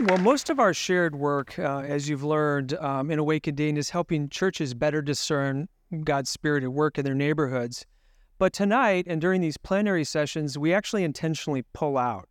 [0.00, 3.90] Well, most of our shared work, uh, as you've learned um, in Awaken Dane is
[3.90, 5.68] helping churches better discern
[6.02, 7.86] God's Spirit at work in their neighborhoods.
[8.38, 12.28] But tonight and during these plenary sessions, we actually intentionally pull out.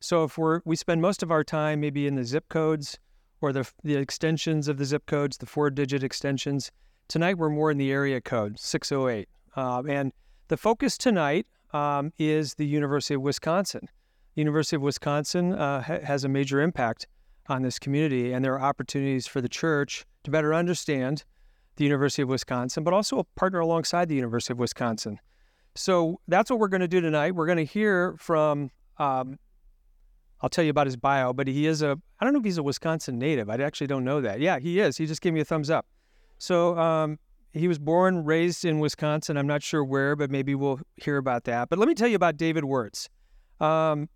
[0.00, 2.98] So if we're we spend most of our time maybe in the zip codes
[3.42, 6.72] or the the extensions of the zip codes, the four-digit extensions.
[7.08, 10.10] Tonight we're more in the area code 608, uh, and
[10.48, 13.90] the focus tonight um, is the University of Wisconsin.
[14.34, 17.06] University of Wisconsin uh, ha- has a major impact
[17.48, 21.24] on this community, and there are opportunities for the church to better understand
[21.76, 25.18] the University of Wisconsin, but also a partner alongside the University of Wisconsin.
[25.74, 27.34] So that's what we're going to do tonight.
[27.34, 29.38] We're going to hear from, um,
[30.40, 32.58] I'll tell you about his bio, but he is a, I don't know if he's
[32.58, 33.50] a Wisconsin native.
[33.50, 34.40] I actually don't know that.
[34.40, 34.96] Yeah, he is.
[34.96, 35.86] He just gave me a thumbs up.
[36.38, 37.18] So um,
[37.52, 39.36] he was born, raised in Wisconsin.
[39.36, 41.68] I'm not sure where, but maybe we'll hear about that.
[41.68, 43.08] But let me tell you about David Weerts.
[43.60, 44.08] Um,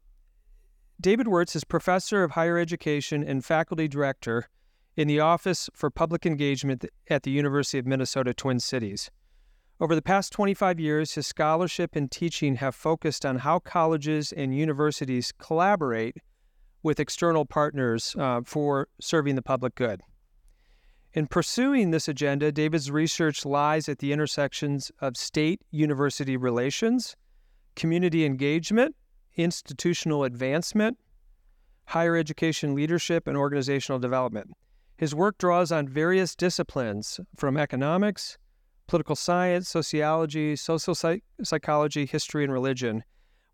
[1.01, 4.49] David Weerts is professor of higher education and faculty director
[4.97, 9.09] in the Office for Public Engagement at the University of Minnesota Twin Cities.
[9.79, 14.57] Over the past 25 years, his scholarship and teaching have focused on how colleges and
[14.57, 16.17] universities collaborate
[16.83, 20.01] with external partners uh, for serving the public good.
[21.13, 27.15] In pursuing this agenda, David's research lies at the intersections of state university relations,
[27.77, 28.97] community engagement,
[29.39, 30.99] institutional advancement,
[31.87, 34.51] higher education leadership, and organizational development.
[34.99, 38.37] His work draws on various disciplines from economics,
[38.89, 43.05] political science, sociology, social psych- psychology, history, and religion,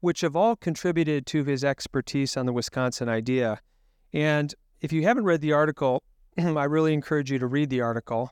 [0.00, 3.60] which have all contributed to his expertise on the Wisconsin idea.
[4.12, 6.02] And if you haven't read the article,
[6.38, 8.30] I really encourage you to read the article.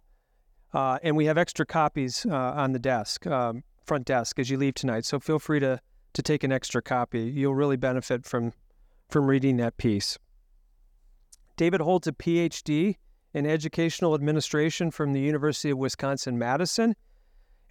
[0.73, 4.57] Uh, and we have extra copies uh, on the desk, um, front desk, as you
[4.57, 5.05] leave tonight.
[5.05, 5.81] So feel free to
[6.15, 7.23] to take an extra copy.
[7.23, 8.53] You'll really benefit from
[9.09, 10.19] from reading that piece.
[11.57, 12.97] David holds a PhD
[13.35, 16.95] in educational administration from the University of Wisconsin Madison,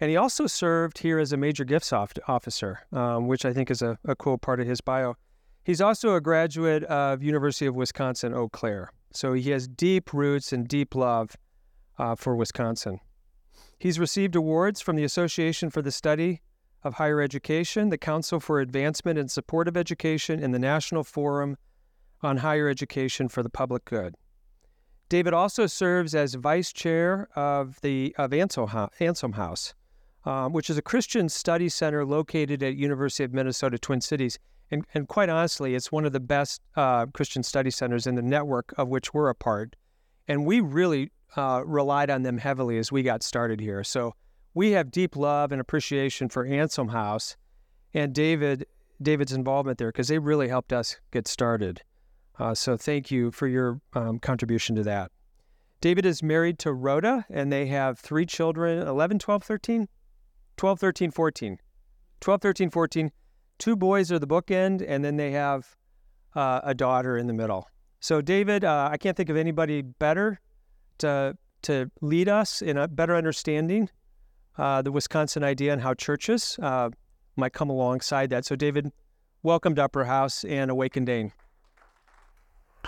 [0.00, 3.82] and he also served here as a major gifts officer, um, which I think is
[3.82, 5.16] a, a cool part of his bio.
[5.64, 10.52] He's also a graduate of University of Wisconsin Eau Claire, so he has deep roots
[10.52, 11.36] and deep love
[11.98, 13.00] uh, for Wisconsin.
[13.78, 16.40] He's received awards from the Association for the Study
[16.84, 21.56] of Higher Education, the Council for Advancement and Support of Education, and the National Forum
[22.22, 24.14] on Higher Education for the Public Good.
[25.08, 29.74] David also serves as vice chair of the of Anselm House,
[30.24, 34.38] um, which is a Christian study center located at University of Minnesota Twin Cities.
[34.70, 38.22] And, and quite honestly, it's one of the best uh, Christian study centers in the
[38.22, 39.76] network of which we're a part.
[40.28, 43.84] And we really uh, relied on them heavily as we got started here.
[43.84, 44.14] So
[44.54, 47.36] we have deep love and appreciation for Anselm House
[47.94, 48.66] and David
[49.00, 51.82] David's involvement there because they really helped us get started.
[52.38, 55.10] Uh, so thank you for your um, contribution to that.
[55.80, 59.88] David is married to Rhoda and they have three children 11, 12, 13?
[60.56, 61.58] 12, 13, 14.
[62.20, 63.12] 12, 13, 14.
[63.58, 65.76] Two boys are the bookend, and then they have
[66.34, 67.68] uh, a daughter in the middle.
[68.00, 70.40] So, David, uh, I can't think of anybody better
[70.98, 73.88] to, to lead us in a better understanding
[74.58, 76.90] uh, the Wisconsin idea and how churches uh,
[77.36, 78.44] might come alongside that.
[78.44, 78.92] So, David,
[79.42, 81.32] welcome to Upper House and Awaken Dane.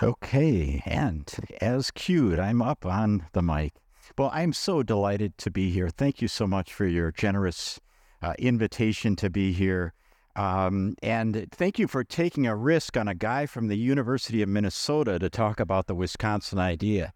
[0.01, 3.73] Okay, and as cued, I'm up on the mic.
[4.17, 5.89] Well, I'm so delighted to be here.
[5.89, 7.79] Thank you so much for your generous
[8.21, 9.93] uh, invitation to be here.
[10.35, 14.49] Um, and thank you for taking a risk on a guy from the University of
[14.49, 17.13] Minnesota to talk about the Wisconsin idea.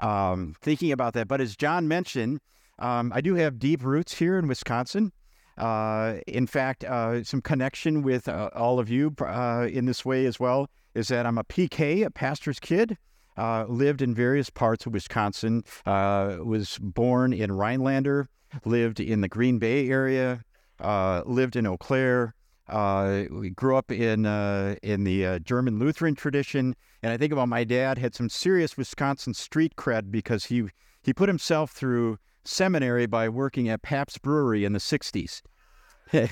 [0.00, 1.26] Um, thinking about that.
[1.26, 2.40] But as John mentioned,
[2.80, 5.12] um, I do have deep roots here in Wisconsin.
[5.58, 10.24] Uh, in fact, uh, some connection with uh, all of you uh, in this way
[10.24, 12.96] as well is that I'm a PK, a pastor's kid.
[13.36, 15.62] Uh, lived in various parts of Wisconsin.
[15.86, 18.28] Uh, was born in Rhinelander.
[18.64, 20.42] Lived in the Green Bay area.
[20.80, 22.34] lived in Eau Claire.
[23.30, 24.26] we grew up in
[24.82, 29.34] in the German Lutheran tradition, and I think about my dad had some serious Wisconsin
[29.34, 30.64] street cred because he
[31.02, 35.42] he put himself through seminary by working at Pabst Brewery in the 60s.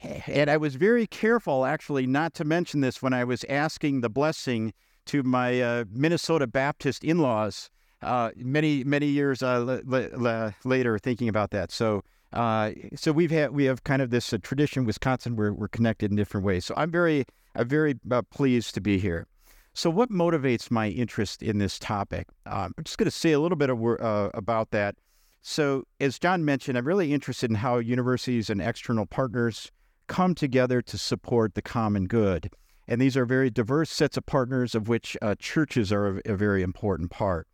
[0.00, 4.10] and I was very careful, actually, not to mention this when I was asking the
[4.10, 4.72] blessing
[5.06, 7.70] to my uh, Minnesota Baptist in laws
[8.02, 11.72] uh, many, many years uh, l- l- later, thinking about that.
[11.72, 12.02] So,
[12.32, 16.10] uh, so we've had we have kind of this uh, tradition, Wisconsin, where we're connected
[16.10, 16.64] in different ways.
[16.64, 19.26] So I'm very, I'm very uh, pleased to be here.
[19.78, 22.26] So, what motivates my interest in this topic?
[22.46, 24.96] Um, I'm just going to say a little bit of, uh, about that.
[25.42, 29.70] So, as John mentioned, I'm really interested in how universities and external partners
[30.08, 32.50] come together to support the common good.
[32.88, 36.34] And these are very diverse sets of partners, of which uh, churches are a, a
[36.34, 37.46] very important part.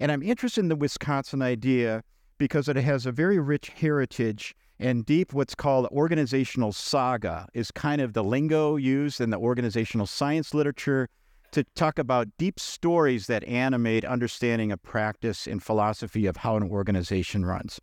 [0.00, 2.02] And I'm interested in the Wisconsin idea
[2.36, 8.00] because it has a very rich heritage and deep what's called organizational saga is kind
[8.00, 11.08] of the lingo used in the organizational science literature
[11.52, 16.62] to talk about deep stories that animate understanding of practice and philosophy of how an
[16.62, 17.80] organization runs.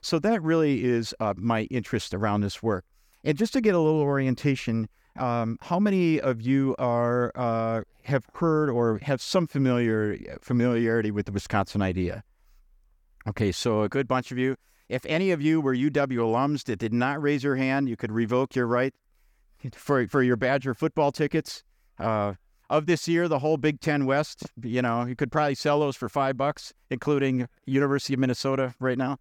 [0.00, 2.84] So that really is uh, my interest around this work.
[3.22, 4.88] And just to get a little orientation,
[5.18, 11.26] um, how many of you are uh, have heard or have some familiar familiarity with
[11.26, 12.24] the Wisconsin idea?
[13.28, 14.56] Okay, so a good bunch of you.
[14.88, 18.10] If any of you were UW alums that did not raise your hand, you could
[18.10, 18.94] revoke your right
[19.74, 21.62] for for your Badger football tickets.
[21.98, 22.34] Uh,
[22.70, 25.96] of this year, the whole Big Ten West, you know, you could probably sell those
[25.96, 29.18] for five bucks, including University of Minnesota right now.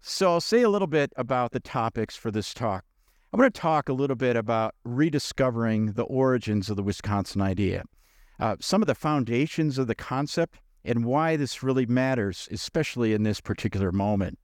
[0.00, 2.84] So I'll say a little bit about the topics for this talk.
[3.32, 7.84] I'm going to talk a little bit about rediscovering the origins of the Wisconsin idea,
[8.40, 13.22] uh, some of the foundations of the concept, and why this really matters, especially in
[13.22, 14.38] this particular moment.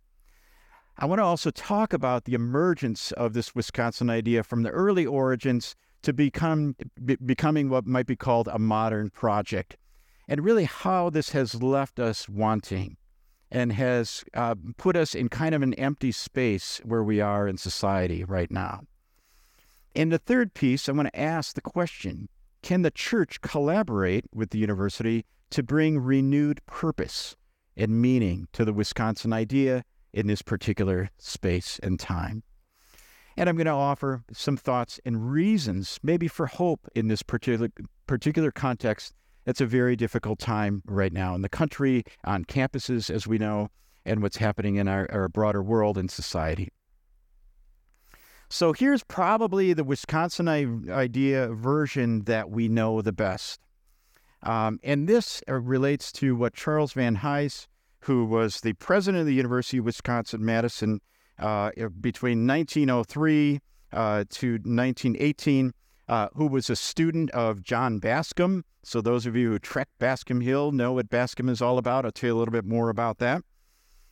[0.97, 5.07] I want to also talk about the emergence of this Wisconsin idea from the early
[5.07, 9.77] origins to become be, becoming what might be called a modern project,
[10.29, 12.97] and really how this has left us wanting
[13.51, 17.59] and has uh, put us in kind of an empty space where we are in
[17.59, 18.81] society right now.
[19.95, 22.29] In the third piece, I want to ask the question
[22.63, 27.37] Can the church collaborate with the university to bring renewed purpose
[27.77, 32.43] and meaning to the Wisconsin idea in this particular space and time?
[33.37, 37.71] And I'm going to offer some thoughts and reasons, maybe for hope in this particular,
[38.07, 39.15] particular context.
[39.47, 43.69] It's a very difficult time right now in the country, on campuses, as we know,
[44.05, 46.69] and what's happening in our, our broader world and society.
[48.51, 53.61] So here's probably the Wisconsin idea version that we know the best.
[54.43, 57.67] Um, and this uh, relates to what Charles Van Hise,
[58.01, 61.01] who was the president of the University of Wisconsin Madison
[61.39, 63.61] between 1903
[63.93, 65.73] uh, to 1918,
[66.09, 68.65] uh, who was a student of John Bascom.
[68.83, 72.05] So, those of you who trek Bascom Hill know what Bascom is all about.
[72.05, 73.43] I'll tell you a little bit more about that.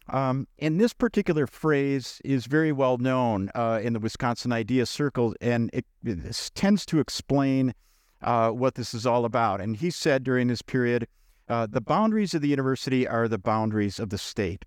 [0.08, 5.34] Um, and this particular phrase is very well known uh, in the Wisconsin Idea Circle,
[5.40, 7.74] and it, it tends to explain
[8.22, 9.60] uh, what this is all about.
[9.60, 11.06] And he said during this period,
[11.48, 14.64] uh, the boundaries of the university are the boundaries of the state.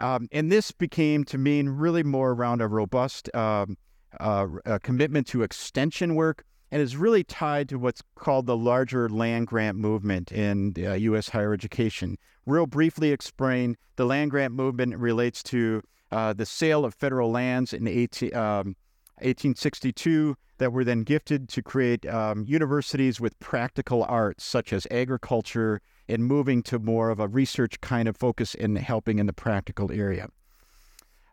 [0.00, 3.76] Um, and this became to mean really more around a robust um,
[4.18, 9.08] uh, a commitment to extension work and is really tied to what's called the larger
[9.08, 11.28] land grant movement in uh, U.S.
[11.28, 12.16] higher education.
[12.46, 15.82] Real briefly explain, the land grant movement relates to
[16.12, 18.76] uh, the sale of federal lands in 18, um,
[19.18, 25.80] 1862 that were then gifted to create um, universities with practical arts such as agriculture
[26.10, 29.90] and moving to more of a research kind of focus in helping in the practical
[29.92, 30.28] area.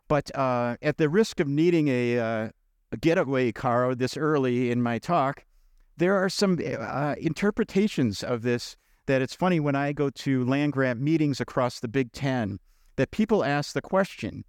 [0.08, 2.48] But uh, at the risk of needing a, uh,
[2.92, 5.44] a getaway car this early in my talk,
[5.98, 8.76] there are some uh, interpretations of this
[9.06, 12.58] that it's funny when I go to land grant meetings across the Big Ten
[12.96, 14.44] that people ask the question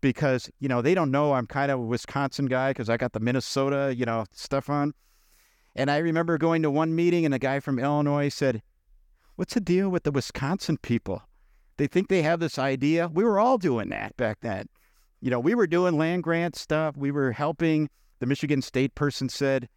[0.00, 3.12] because you know they don't know I'm kind of a Wisconsin guy because I got
[3.12, 4.94] the Minnesota you know stuff on.
[5.76, 8.62] And I remember going to one meeting and a guy from Illinois said,
[9.36, 11.22] What's the deal with the Wisconsin people?
[11.76, 13.08] They think they have this idea.
[13.08, 14.68] We were all doing that back then.
[15.20, 16.96] You know, we were doing land grant stuff.
[16.96, 17.90] We were helping.
[18.20, 19.68] The Michigan State person said,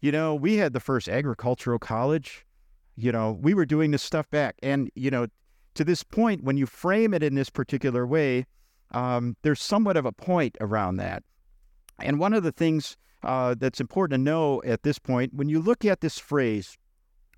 [0.00, 2.44] you know, we had the first agricultural college.
[2.96, 4.56] You know, we were doing this stuff back.
[4.62, 5.28] And, you know,
[5.74, 8.46] to this point, when you frame it in this particular way,
[8.90, 11.22] um, there's somewhat of a point around that.
[12.00, 15.60] And one of the things uh, that's important to know at this point, when you
[15.60, 16.76] look at this phrase,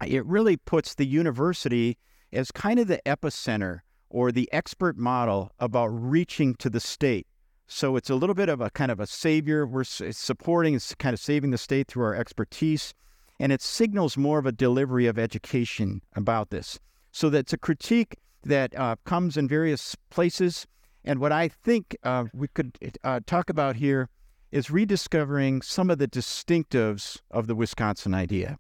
[0.05, 1.97] it really puts the university
[2.33, 7.27] as kind of the epicenter or the expert model about reaching to the state.
[7.67, 9.67] So it's a little bit of a kind of a savior.
[9.67, 12.95] We're supporting, it's kind of saving the state through our expertise.
[13.41, 16.79] And it signals more of a delivery of education about this.
[17.11, 20.67] So that's a critique that uh, comes in various places.
[21.05, 24.09] And what I think uh, we could uh, talk about here
[24.53, 28.59] is rediscovering some of the distinctives of the Wisconsin idea.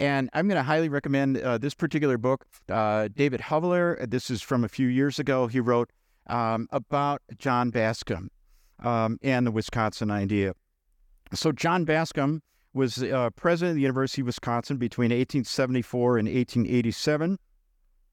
[0.00, 2.46] And I'm going to highly recommend uh, this particular book.
[2.70, 5.90] Uh, David Hoeveler, this is from a few years ago, he wrote
[6.28, 8.30] um, about John Bascom
[8.82, 10.54] um, and the Wisconsin idea.
[11.34, 12.42] So, John Bascom
[12.72, 17.38] was uh, president of the University of Wisconsin between 1874 and 1887.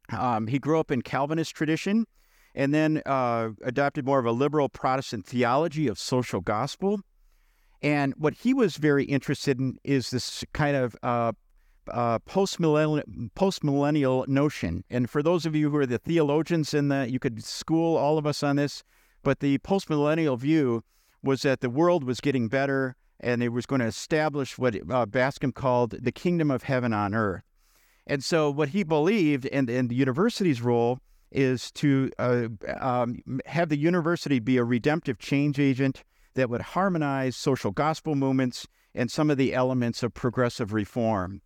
[0.09, 2.05] Um, he grew up in Calvinist tradition
[2.53, 6.99] and then uh, adopted more of a liberal Protestant theology of social gospel.
[7.81, 10.95] And what he was very interested in is this kind of
[11.91, 14.83] uh, post-millennial notion.
[14.89, 18.17] And for those of you who are the theologians in that, you could school all
[18.17, 18.83] of us on this.
[19.23, 20.83] But the post-millennial view
[21.23, 25.05] was that the world was getting better and it was going to establish what uh,
[25.05, 27.43] Bascom called the kingdom of heaven on earth.
[28.05, 30.99] And so, what he believed, and, and the university's role
[31.31, 32.47] is to uh,
[32.79, 36.03] um, have the university be a redemptive change agent
[36.35, 38.65] that would harmonize social gospel movements
[38.95, 41.41] and some of the elements of progressive reform.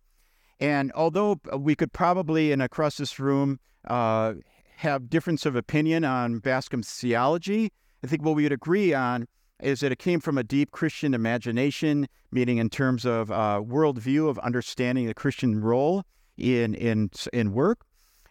[0.62, 4.34] And although we could probably, in across this room, uh,
[4.76, 7.72] have difference of opinion on Bascom's theology,
[8.04, 9.26] I think what we would agree on
[9.60, 14.28] is that it came from a deep Christian imagination, meaning in terms of uh, worldview
[14.28, 16.04] of understanding the Christian role
[16.36, 17.80] in in in work,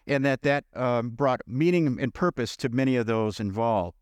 [0.06, 3.98] and that that um, brought meaning and purpose to many of those involved.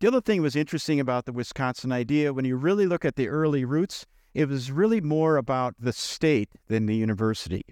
[0.00, 3.28] The other thing was interesting about the Wisconsin idea, when you really look at the
[3.28, 7.64] early roots, it was really more about the state than the university.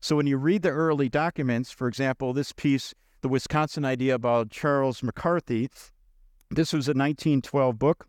[0.00, 4.50] So when you read the early documents, for example, this piece, The Wisconsin Idea about
[4.50, 5.68] Charles McCarthy,
[6.50, 8.06] this was a 1912 book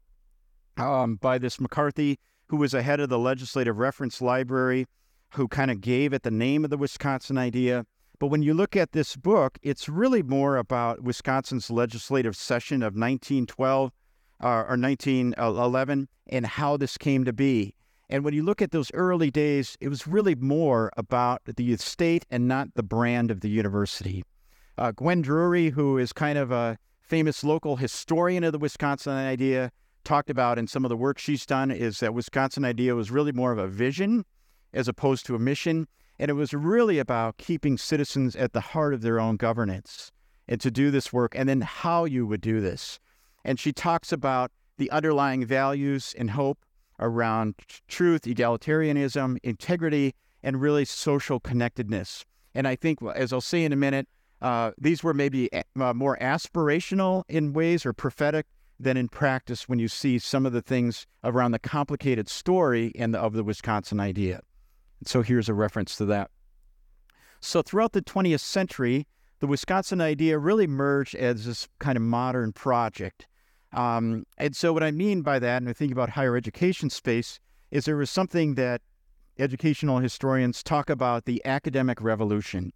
[0.77, 4.85] um, by this McCarthy, who was a head of the Legislative Reference Library,
[5.33, 7.85] who kind of gave it the name of the Wisconsin idea.
[8.17, 12.93] But when you look at this book, it's really more about Wisconsin's legislative session of
[12.93, 13.91] 1912
[14.41, 17.73] uh, or 1911 and how this came to be.
[18.09, 22.25] And when you look at those early days, it was really more about the state
[22.31, 24.23] and not the brand of the university.
[24.77, 29.71] Uh, Gwen Drury, who is kind of a famous local historian of the Wisconsin idea,
[30.03, 33.31] talked about in some of the work she's done is that Wisconsin idea was really
[33.31, 34.25] more of a vision
[34.73, 35.87] as opposed to a mission.
[36.17, 40.11] And it was really about keeping citizens at the heart of their own governance
[40.47, 42.99] and to do this work, and then how you would do this.
[43.45, 46.65] And she talks about the underlying values and hope
[46.99, 47.55] around
[47.87, 50.13] truth, egalitarianism, integrity,
[50.43, 52.25] and really social connectedness.
[52.55, 54.07] And I think, as I'll say in a minute,
[54.41, 58.45] uh, these were maybe uh, more aspirational in ways or prophetic
[58.79, 63.13] than in practice when you see some of the things around the complicated story and
[63.13, 64.41] the, of the Wisconsin idea.
[65.05, 66.31] So here's a reference to that.
[67.41, 69.07] So throughout the 20th century,
[69.39, 73.27] the Wisconsin idea really merged as this kind of modern project.
[73.71, 77.39] Um, and so what I mean by that, and I think about higher education space,
[77.71, 78.81] is there was something that
[79.37, 82.73] educational historians talk about the academic revolution.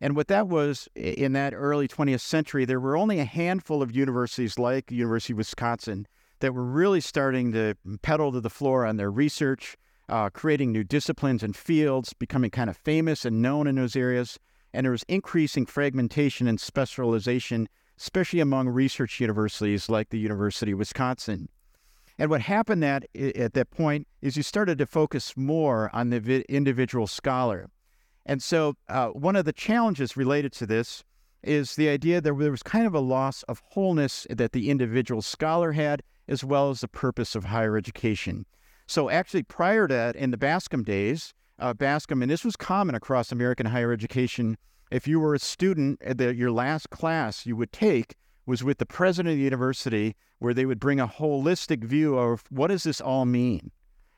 [0.00, 3.94] And what that was in that early 20th century, there were only a handful of
[3.94, 6.06] universities like University of Wisconsin
[6.40, 9.76] that were really starting to pedal to the floor on their research,
[10.08, 14.38] uh, creating new disciplines and fields, becoming kind of famous and known in those areas.
[14.72, 20.78] And there was increasing fragmentation and specialization, especially among research universities like the University of
[20.78, 21.48] Wisconsin.
[22.18, 26.44] And what happened at, at that point is you started to focus more on the
[26.48, 27.70] individual scholar.
[28.26, 31.04] And so, uh, one of the challenges related to this
[31.42, 35.20] is the idea that there was kind of a loss of wholeness that the individual
[35.20, 38.46] scholar had, as well as the purpose of higher education.
[38.86, 42.94] So, actually, prior to that, in the Bascom days, uh, Bascom, and this was common
[42.94, 44.56] across American higher education,
[44.90, 48.78] if you were a student, uh, the, your last class you would take was with
[48.78, 52.82] the president of the university, where they would bring a holistic view of what does
[52.82, 53.70] this all mean,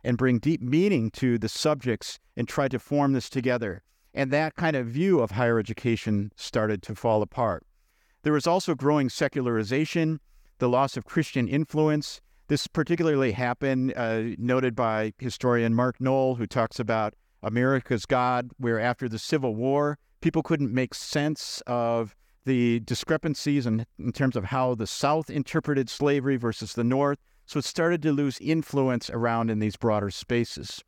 [0.02, 3.82] and bring deep meaning to the subjects and try to form this together.
[4.12, 7.66] And that kind of view of higher education started to fall apart.
[8.22, 10.20] There was also growing secularization,
[10.58, 12.20] the loss of Christian influence.
[12.48, 18.80] This particularly happened, uh, noted by historian Mark Noll, who talks about America's God, where
[18.80, 22.16] after the Civil War, people couldn't make sense of
[22.46, 27.20] the discrepancies in, in terms of how the South interpreted slavery versus the North.
[27.46, 30.82] So it started to lose influence around in these broader spaces.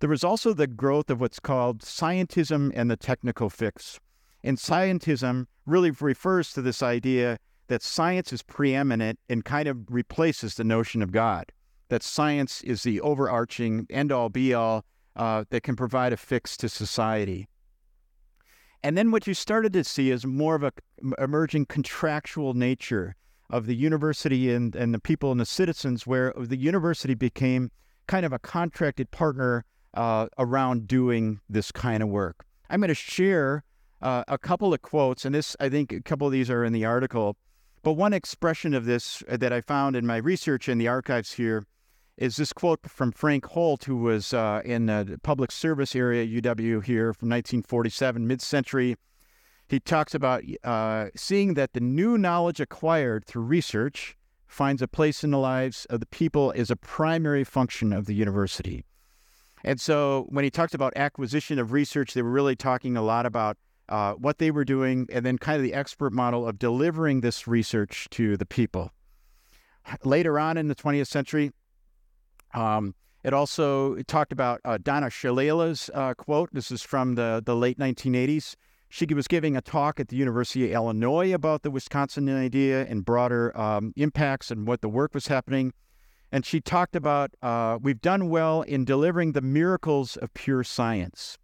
[0.00, 4.00] There was also the growth of what's called scientism and the technical fix.
[4.42, 10.56] And scientism really refers to this idea that science is preeminent and kind of replaces
[10.56, 11.52] the notion of God,
[11.88, 14.84] that science is the overarching end all be all
[15.14, 17.46] uh, that can provide a fix to society.
[18.84, 20.72] And then what you started to see is more of a
[21.18, 23.14] emerging contractual nature
[23.50, 27.70] of the university and, and the people and the citizens, where the university became
[28.06, 32.44] kind of a contracted partner uh, around doing this kind of work.
[32.70, 33.62] I'm going to share
[34.00, 36.72] uh, a couple of quotes, and this, I think, a couple of these are in
[36.72, 37.36] the article.
[37.82, 41.66] But one expression of this that I found in my research in the archives here
[42.16, 46.42] is this quote from Frank Holt, who was uh, in the public service area at
[46.42, 48.96] UW here from 1947, mid century.
[49.68, 54.16] He talks about uh, seeing that the new knowledge acquired through research
[54.46, 58.14] finds a place in the lives of the people is a primary function of the
[58.14, 58.84] university.
[59.64, 63.24] And so when he talked about acquisition of research, they were really talking a lot
[63.24, 63.56] about
[63.88, 67.46] uh, what they were doing and then kind of the expert model of delivering this
[67.46, 68.90] research to the people.
[70.04, 71.52] Later on in the 20th century,
[72.52, 72.94] um,
[73.24, 76.50] it also talked about uh, Donna Shalala's uh, quote.
[76.52, 78.56] This is from the, the late 1980s.
[78.88, 83.04] She was giving a talk at the University of Illinois about the Wisconsin idea and
[83.04, 85.72] broader um, impacts and what the work was happening.
[86.30, 91.38] And she talked about uh, we've done well in delivering the miracles of pure science.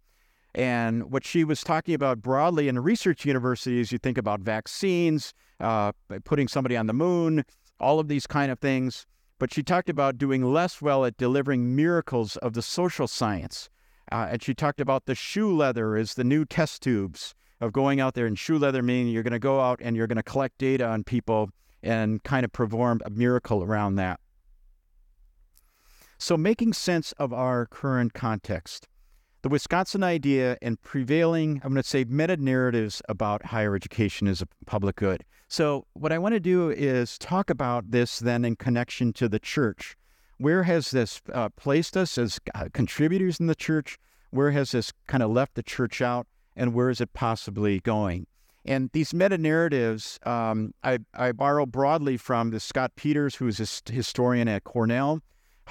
[0.53, 5.91] And what she was talking about broadly in research universities, you think about vaccines, uh,
[6.25, 7.45] putting somebody on the moon,
[7.79, 9.05] all of these kind of things.
[9.39, 13.69] But she talked about doing less well at delivering miracles of the social science.
[14.11, 17.99] Uh, and she talked about the shoe leather as the new test tubes of going
[17.99, 18.25] out there.
[18.25, 20.85] And shoe leather meaning you're going to go out and you're going to collect data
[20.85, 21.49] on people
[21.81, 24.19] and kind of perform a miracle around that.
[26.17, 28.89] So, making sense of our current context
[29.41, 34.41] the Wisconsin idea and prevailing, I'm going to say, meta narratives about higher education as
[34.41, 35.23] a public good.
[35.51, 39.39] So, what I want to do is talk about this then in connection to the
[39.39, 39.97] church.
[40.37, 43.97] Where has this uh, placed us as uh, contributors in the church?
[44.29, 46.27] Where has this kind of left the church out?
[46.55, 48.27] And where is it possibly going?
[48.63, 53.91] And these meta narratives, um, I, I, borrow broadly from the Scott Peters, who's a
[53.91, 55.21] historian at Cornell,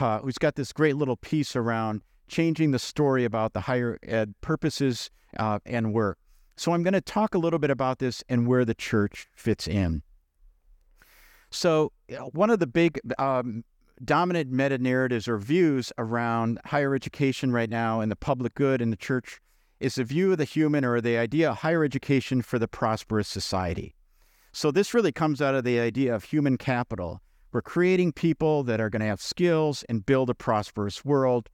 [0.00, 4.34] uh, who's got this great little piece around changing the story about the higher ed
[4.40, 5.08] purposes
[5.38, 6.18] uh, and work.
[6.58, 9.68] So I'm going to talk a little bit about this and where the church fits
[9.68, 10.02] in.
[11.50, 11.92] So,
[12.32, 13.64] one of the big um,
[14.04, 18.90] dominant meta narratives or views around higher education right now and the public good in
[18.90, 19.40] the church
[19.78, 23.28] is the view of the human or the idea of higher education for the prosperous
[23.28, 23.94] society.
[24.50, 27.22] So, this really comes out of the idea of human capital.
[27.52, 31.48] We're creating people that are going to have skills and build a prosperous world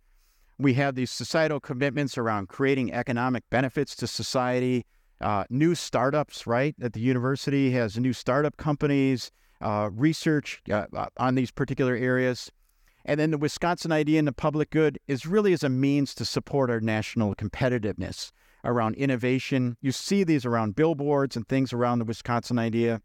[0.59, 4.87] we have these societal commitments around creating economic benefits to society,
[5.21, 6.75] uh, new startups, right?
[6.79, 12.51] That the university has new startup companies, uh, research uh, uh, on these particular areas.
[13.05, 16.25] And then the Wisconsin idea in the public good is really as a means to
[16.25, 18.31] support our national competitiveness
[18.65, 19.77] around innovation.
[19.83, 23.03] You see these around billboards and things around the Wisconsin idea.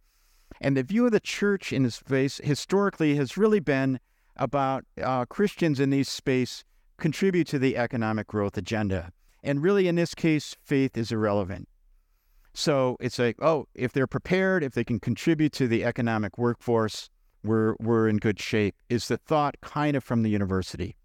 [0.62, 4.00] And the view of the church in this space historically has really been
[4.38, 6.64] about uh, Christians in these space
[7.00, 9.12] contribute to the economic growth agenda.
[9.44, 11.68] And really, in this case, faith is irrelevant.
[12.54, 17.10] So it's like, oh, if they're prepared, if they can contribute to the economic workforce,
[17.44, 20.98] we're, we're in good shape, is the thought kind of from the university.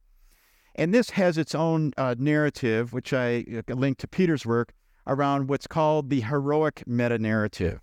[0.75, 4.73] And this has its own uh, narrative, which I uh, link to Peter's work,
[5.07, 7.81] around what's called the heroic meta narrative.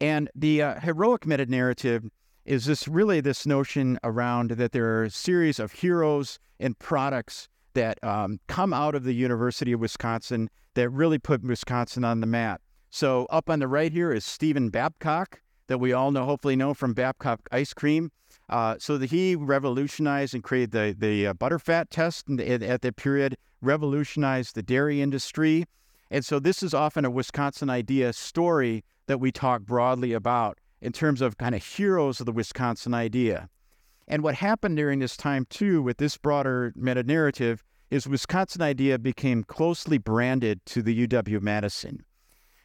[0.00, 2.04] And the uh, heroic meta narrative
[2.44, 7.48] is this really this notion around that there are a series of heroes and products
[7.74, 12.26] that um, come out of the University of Wisconsin that really put Wisconsin on the
[12.26, 12.60] map.
[12.90, 16.74] So up on the right here is Stephen Babcock, that we all know, hopefully know
[16.74, 18.12] from Babcock ice cream.
[18.48, 23.36] Uh, so he revolutionized and created the the uh, butterfat test the, at that period,
[23.62, 25.64] revolutionized the dairy industry,
[26.10, 30.92] and so this is often a Wisconsin idea story that we talk broadly about in
[30.92, 33.48] terms of kind of heroes of the Wisconsin idea.
[34.06, 38.98] And what happened during this time, too, with this broader meta narrative, is Wisconsin idea
[38.98, 42.04] became closely branded to the UW Madison.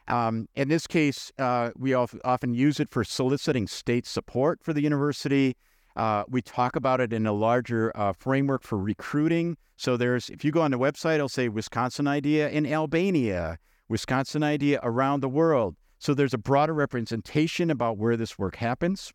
[0.10, 4.82] Um, in this case, uh, we often use it for soliciting state support for the
[4.82, 5.56] university.
[5.96, 9.56] Uh, we talk about it in a larger uh, framework for recruiting.
[9.78, 14.44] So there's, if you go on the website, it'll say Wisconsin idea in Albania, Wisconsin
[14.44, 15.76] idea around the world.
[16.00, 19.14] So there's a broader representation about where this work happens.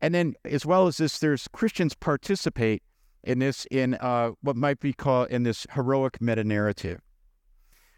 [0.00, 2.82] And then, as well as this, there's Christians participate
[3.22, 7.00] in this in uh, what might be called in this heroic meta narrative.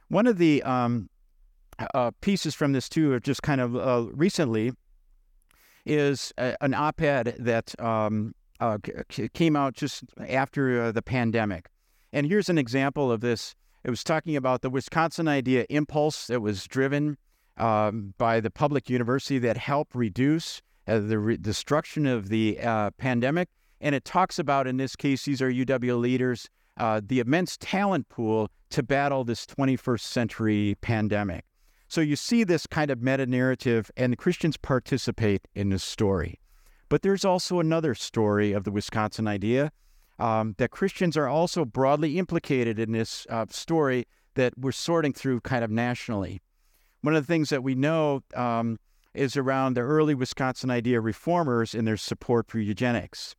[0.09, 1.11] One of the um,
[1.95, 4.73] uh, pieces from this too, just kind of uh, recently,
[5.85, 8.79] is a, an op-ed that um, uh,
[9.11, 11.69] c- came out just after uh, the pandemic,
[12.13, 13.57] and here's an example of this.
[13.83, 17.19] It was talking about the Wisconsin idea impulse that was driven
[17.57, 22.91] um, by the public university that help reduce uh, the re- destruction of the uh,
[22.93, 23.49] pandemic.
[23.81, 28.09] And it talks about, in this case, these are UW leaders, uh, the immense talent
[28.09, 31.45] pool to battle this 21st century pandemic.
[31.89, 36.41] So you see this kind of meta narrative, and Christians participate in this story.
[36.89, 39.73] But there's also another story of the Wisconsin idea
[40.19, 45.41] um, that Christians are also broadly implicated in this uh, story that we're sorting through
[45.41, 46.41] kind of nationally.
[47.07, 48.81] One of the things that we know um,
[49.15, 53.37] is around the early Wisconsin idea reformers and their support for eugenics.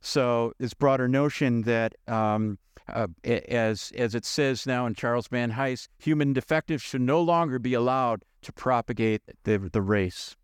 [0.00, 5.50] So this broader notion that, um, uh, as as it says now in Charles Van
[5.50, 10.34] Hise, human defectives should no longer be allowed to propagate the the race.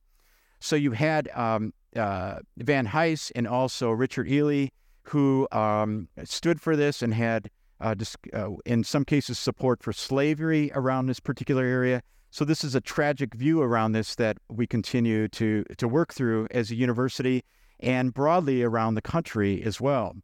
[0.61, 4.67] So you had um, uh, Van Hise and also Richard Ely,
[5.05, 7.49] who um, stood for this and had,
[7.81, 7.95] uh,
[8.35, 12.03] uh, in some cases, support for slavery around this particular area.
[12.37, 16.49] So this is a tragic view around this that we continue to to work through
[16.51, 17.43] as a university
[17.81, 20.15] and broadly around the country as well.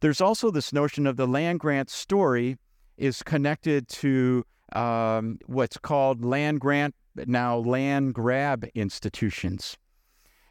[0.00, 2.56] There's also this notion of the land grant story
[2.96, 9.76] is connected to um, what's called land grant, now land grab institutions.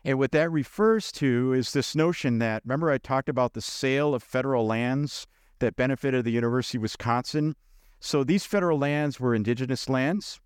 [0.05, 4.15] And what that refers to is this notion that, remember, I talked about the sale
[4.15, 5.27] of federal lands
[5.59, 7.57] that benefited the University of Wisconsin.
[7.99, 10.39] So these federal lands were indigenous lands.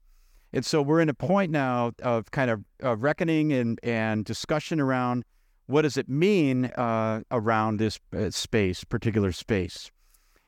[0.54, 4.80] And so we're in a point now of kind of uh, reckoning and, and discussion
[4.80, 5.24] around
[5.68, 9.90] what does it mean uh, around this uh, space, particular space.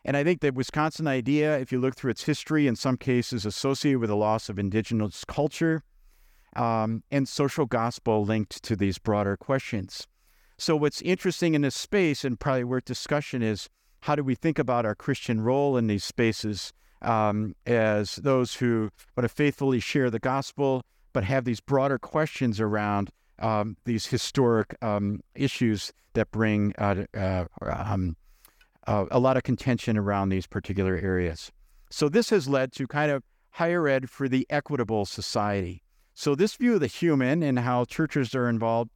[0.05, 3.45] And I think the Wisconsin idea, if you look through its history, in some cases
[3.45, 5.83] associated with the loss of indigenous culture
[6.57, 10.07] um, and social gospel linked to these broader questions.
[10.57, 13.69] So, what's interesting in this space and probably worth discussion is
[14.01, 18.89] how do we think about our Christian role in these spaces um, as those who
[19.15, 24.75] want to faithfully share the gospel, but have these broader questions around um, these historic
[24.81, 31.51] um, issues that bring uh, uh, uh, a lot of contention around these particular areas.
[31.89, 35.83] So this has led to kind of higher ed for the equitable society.
[36.15, 38.91] So this view of the human and how churches are involved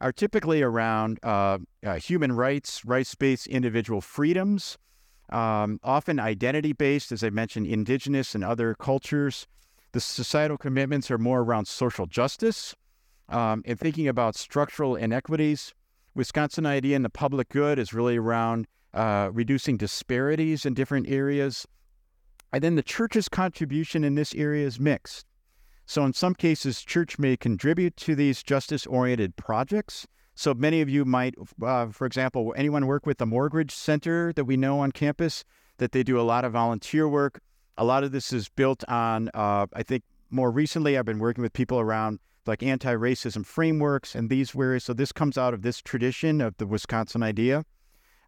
[0.00, 4.78] are typically around uh, uh, human rights, rights-based individual freedoms,
[5.30, 9.46] um, often identity-based, as I mentioned, indigenous and other cultures.
[9.92, 12.74] The societal commitments are more around social justice,
[13.28, 15.74] um, and thinking about structural inequities,
[16.14, 21.66] Wisconsin idea in the public good is really around uh, reducing disparities in different areas.
[22.52, 25.26] And then the church's contribution in this area is mixed.
[25.86, 30.06] So in some cases, church may contribute to these justice-oriented projects.
[30.40, 34.46] So many of you might, uh, for example, anyone work with the Morgridge Center that
[34.46, 35.44] we know on campus,
[35.76, 37.42] that they do a lot of volunteer work.
[37.76, 41.42] A lot of this is built on, uh, I think more recently, I've been working
[41.42, 44.84] with people around like anti-racism frameworks and these areas.
[44.84, 47.66] So this comes out of this tradition of the Wisconsin idea.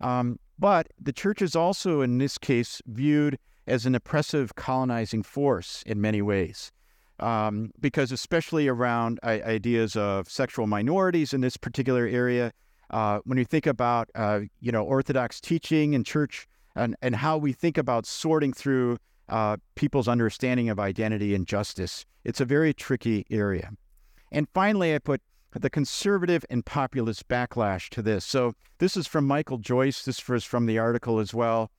[0.02, 5.82] Um, but the church is also, in this case, viewed as an oppressive colonizing force
[5.86, 6.72] in many ways.
[7.22, 12.52] Um, because especially around ideas of sexual minorities in this particular area,
[12.90, 17.38] uh, when you think about uh, you know Orthodox teaching and church and, and how
[17.38, 22.74] we think about sorting through uh, people's understanding of identity and justice, it's a very
[22.74, 23.70] tricky area.
[24.32, 25.20] And finally, I put
[25.52, 28.24] the conservative and populist backlash to this.
[28.24, 30.04] So this is from Michael Joyce.
[30.04, 31.70] This was from the article as well,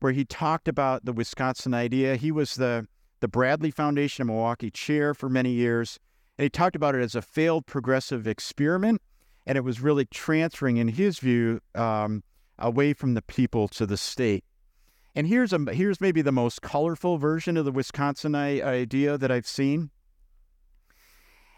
[0.00, 2.16] where he talked about the Wisconsin idea.
[2.16, 2.86] He was the
[3.20, 5.98] the Bradley Foundation of Milwaukee chair for many years,
[6.38, 9.00] and he talked about it as a failed progressive experiment,
[9.46, 12.22] and it was really transferring, in his view, um,
[12.58, 14.44] away from the people to the state.
[15.14, 19.46] And here's a here's maybe the most colorful version of the Wisconsin idea that I've
[19.46, 19.90] seen.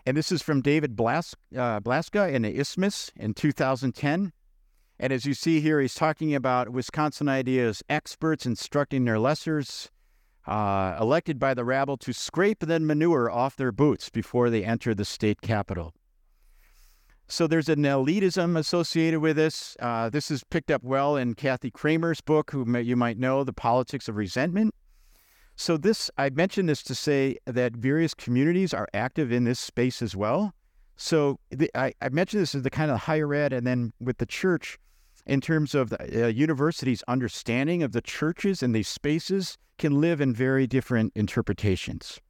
[0.05, 4.33] And this is from David Blas- uh, Blaska in the Isthmus in 2010.
[4.99, 9.91] And as you see here, he's talking about Wisconsin ideas experts instructing their lessers,
[10.47, 14.95] uh, elected by the rabble to scrape the manure off their boots before they enter
[14.95, 15.95] the state capitol.
[17.29, 19.77] So there's an elitism associated with this.
[19.81, 23.43] Uh, this is picked up well in Kathy Cramer's book, who may, you might know,
[23.43, 24.75] The Politics of Resentment.
[25.57, 30.03] So this, I mentioned this to say that various communities are active in this space
[30.03, 30.53] as well.
[30.97, 34.19] So the, I, I, mentioned this as the kind of higher ed, and then with
[34.19, 34.79] the church,
[35.27, 40.21] in terms of the uh, university's understanding of the churches and these spaces, can live
[40.21, 42.21] in very different interpretations.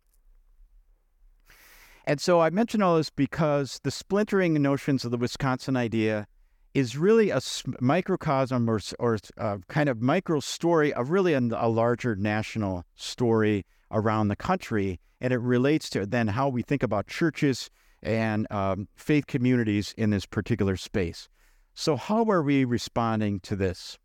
[2.05, 6.27] And so I mention all this because the splintering notions of the Wisconsin idea
[6.75, 7.41] is really a
[7.81, 13.65] microcosm or, or uh, kind of micro story of really a, a, larger national story
[13.91, 14.99] around the country.
[15.21, 17.71] And it relates to then how we think about churches
[18.03, 21.29] and um, faith communities in this particular space.
[21.75, 23.99] So, how are we responding to this?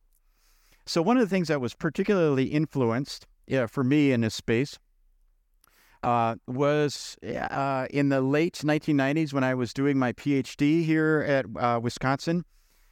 [0.85, 4.77] So, one of the things that was particularly influenced yeah, for me in this space
[6.03, 11.45] uh, was uh, in the late 1990s when I was doing my PhD here at
[11.61, 12.45] uh, Wisconsin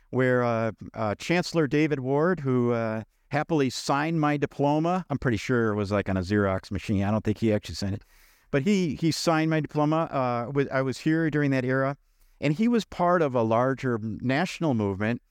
[0.09, 5.71] where uh, uh, Chancellor David Ward, who uh, happily signed my diploma, I'm pretty sure
[5.71, 7.03] it was like on a Xerox machine.
[7.03, 8.03] I don't think he actually signed it.
[8.49, 10.49] but he he signed my diploma.
[10.53, 11.97] With, I was here during that era,
[12.41, 15.21] and he was part of a larger national movement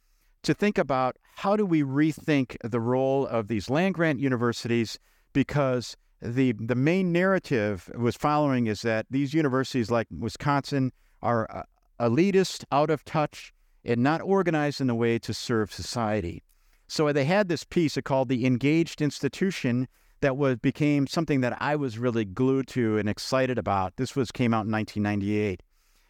[0.42, 4.98] to think about how do we rethink the role of these land grant universities
[5.32, 11.62] because the the main narrative was following is that these universities like Wisconsin are uh,
[12.00, 13.52] elitist, out of touch,
[13.84, 16.42] and not organized in a way to serve society.
[16.88, 19.88] So they had this piece called the engaged institution
[20.20, 23.96] that was became something that I was really glued to and excited about.
[23.96, 25.62] This was came out in 1998.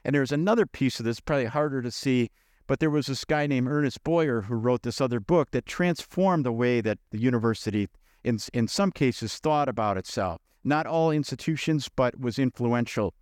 [0.04, 2.30] And there's another piece of this, probably harder to see,
[2.66, 6.44] but there was this guy named Ernest Boyer who wrote this other book that transformed
[6.44, 7.88] the way that the university,
[8.22, 10.40] in, in some cases, thought about itself.
[10.62, 13.14] Not all institutions, but was influential.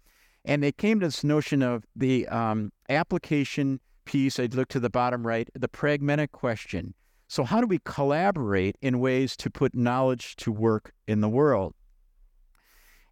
[0.44, 4.38] And they came to this notion of the um, application piece.
[4.38, 6.94] I'd look to the bottom right, the pragmatic question.
[7.28, 11.74] So, how do we collaborate in ways to put knowledge to work in the world?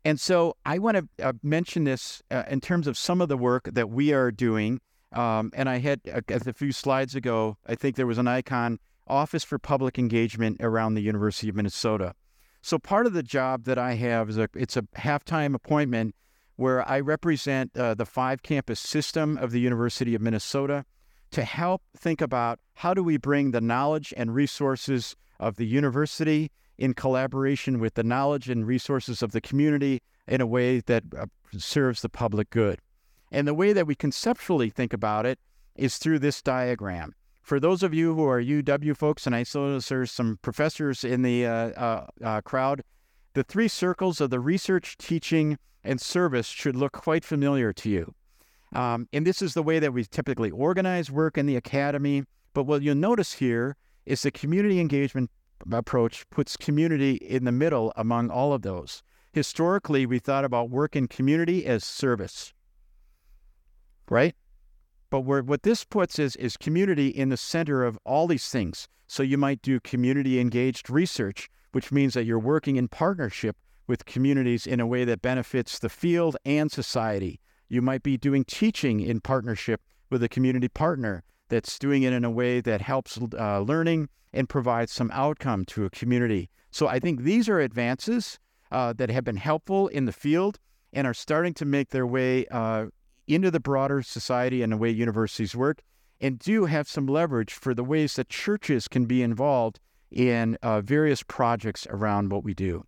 [0.04, 3.36] And so, I want to uh, mention this uh, in terms of some of the
[3.36, 4.80] work that we are doing.
[5.12, 8.78] Um, and I had uh, a few slides ago, I think there was an icon
[9.06, 12.14] Office for Public Engagement around the University of Minnesota.
[12.62, 16.14] So, part of the job that I have is a, it's a half-time appointment
[16.56, 20.84] where I represent uh, the five campus system of the University of Minnesota
[21.30, 26.50] to help think about how do we bring the knowledge and resources of the university
[26.80, 31.26] in collaboration with the knowledge and resources of the community in a way that uh,
[31.56, 32.80] serves the public good.
[33.30, 35.38] And the way that we conceptually think about it
[35.76, 37.14] is through this diagram.
[37.42, 41.22] For those of you who are UW folks, and I saw there's some professors in
[41.22, 42.82] the uh, uh, uh, crowd,
[43.34, 48.14] the three circles of the research, teaching, and service should look quite familiar to you.
[48.74, 52.24] Um, and this is the way that we typically organize work in the academy.
[52.54, 55.30] But what you'll notice here is the community engagement
[55.70, 59.02] approach puts community in the middle among all of those.
[59.32, 62.52] Historically, we thought about work in community as service,
[64.08, 64.34] right?
[65.10, 68.88] But what this puts is, is community in the center of all these things.
[69.06, 74.04] So you might do community engaged research, which means that you're working in partnership with
[74.04, 77.40] communities in a way that benefits the field and society.
[77.68, 82.24] You might be doing teaching in partnership with a community partner that's doing it in
[82.24, 86.48] a way that helps uh, learning and provides some outcome to a community.
[86.70, 88.38] So I think these are advances
[88.70, 90.58] uh, that have been helpful in the field
[90.92, 92.86] and are starting to make their way uh,
[93.26, 95.82] into the broader society and the way universities work,
[96.20, 99.78] and do have some leverage for the ways that churches can be involved
[100.10, 102.84] in uh, various projects around what we do.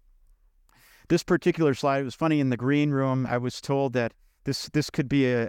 [1.08, 3.26] This particular slide was funny in the green room.
[3.26, 5.48] I was told that this this could be a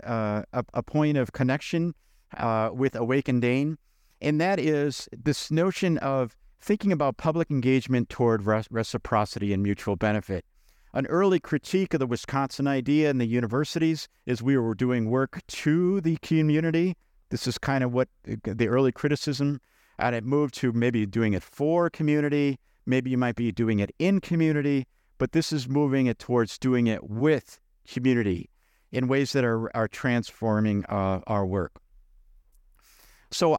[0.54, 1.96] a, a point of connection
[2.38, 3.78] uh, with Awaken Dane,
[4.22, 10.46] and that is this notion of thinking about public engagement toward reciprocity and mutual benefit.
[10.94, 15.42] An early critique of the Wisconsin idea in the universities is we were doing work
[15.48, 16.96] to the community.
[17.30, 19.60] This is kind of what the early criticism,
[19.98, 22.60] and it moved to maybe doing it for community.
[22.86, 24.86] Maybe you might be doing it in community
[25.24, 28.50] but this is moving it towards doing it with community
[28.92, 31.80] in ways that are, are transforming uh, our work.
[33.34, 33.58] So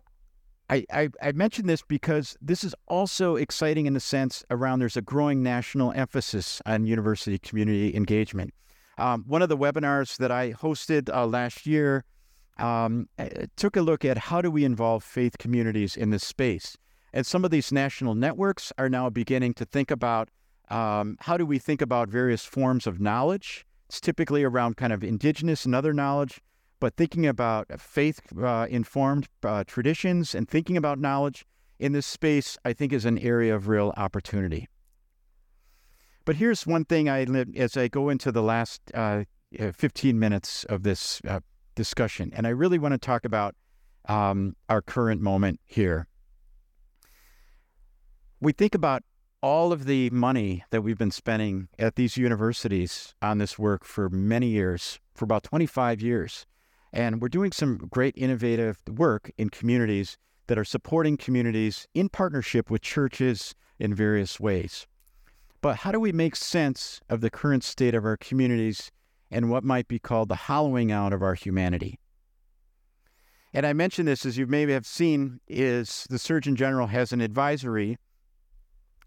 [0.70, 4.96] I, I, I mentioned this because this is also exciting in the sense around there's
[4.96, 8.54] a growing national emphasis on university community engagement.
[8.96, 12.04] Um, one of the webinars that I hosted uh, last year
[12.58, 13.08] um,
[13.56, 16.76] took a look at how do we involve faith communities in this space.
[17.12, 20.30] And some of these national networks are now beginning to think about
[20.70, 23.66] um, how do we think about various forms of knowledge?
[23.88, 26.40] It's typically around kind of indigenous and other knowledge,
[26.84, 31.46] but thinking about faith uh, informed uh, traditions and thinking about knowledge
[31.78, 34.68] in this space, I think, is an area of real opportunity.
[36.26, 37.24] But here's one thing I
[37.56, 39.24] as I go into the last uh,
[39.58, 41.40] 15 minutes of this uh,
[41.74, 43.54] discussion, and I really want to talk about
[44.06, 46.06] um, our current moment here.
[48.40, 49.02] We think about
[49.42, 54.10] all of the money that we've been spending at these universities on this work for
[54.10, 56.44] many years, for about 25 years.
[56.94, 62.70] And we're doing some great innovative work in communities that are supporting communities in partnership
[62.70, 64.86] with churches in various ways.
[65.60, 68.92] But how do we make sense of the current state of our communities
[69.28, 71.98] and what might be called the hollowing out of our humanity?
[73.52, 77.20] And I mention this as you may have seen is the Surgeon General has an
[77.20, 77.98] advisory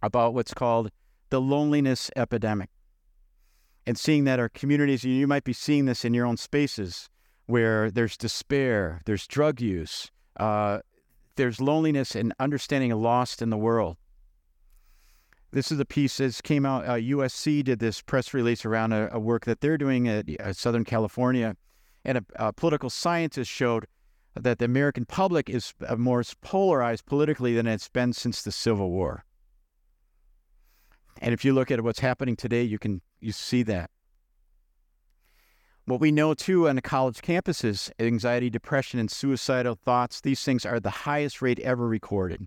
[0.01, 0.91] about what's called
[1.29, 2.69] the loneliness epidemic.
[3.85, 7.07] And seeing that our communities, you might be seeing this in your own spaces
[7.47, 10.79] where there's despair, there's drug use, uh,
[11.37, 13.97] there's loneliness and understanding lost in the world.
[15.51, 16.85] This is a piece that came out.
[16.85, 20.51] Uh, USC did this press release around a, a work that they're doing at uh,
[20.51, 21.55] Southern California,
[22.03, 23.87] and a, a, political scientist showed
[24.35, 28.91] that the American public is uh, more polarized politically than it's been since the Civil
[28.91, 29.23] War.
[31.21, 33.89] And if you look at what's happening today, you can you see that.
[35.87, 40.65] What we know too on the college campuses, anxiety, depression, and suicidal thoughts, these things
[40.65, 42.45] are the highest rate ever recorded.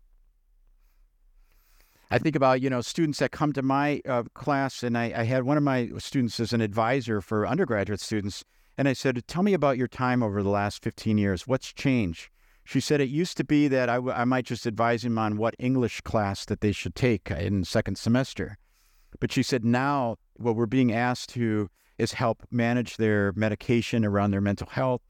[2.10, 5.22] I think about, you know, students that come to my uh, class, and I, I,
[5.22, 8.44] had one of my students as an advisor for undergraduate students,
[8.76, 11.46] and I said, Tell me about your time over the last 15 years.
[11.46, 12.28] What's changed?
[12.64, 15.38] She said it used to be that I, w- I might just advise them on
[15.38, 18.58] what English class that they should take in second semester.
[19.18, 24.30] But she said now what we're being asked to is help manage their medication around
[24.30, 25.02] their mental health,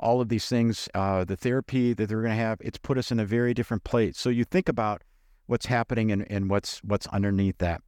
[0.00, 2.58] all of these things, uh, the therapy that they're going to have.
[2.60, 4.18] It's put us in a very different place.
[4.18, 5.02] So you think about
[5.46, 7.82] what's happening and, and what's what's underneath that.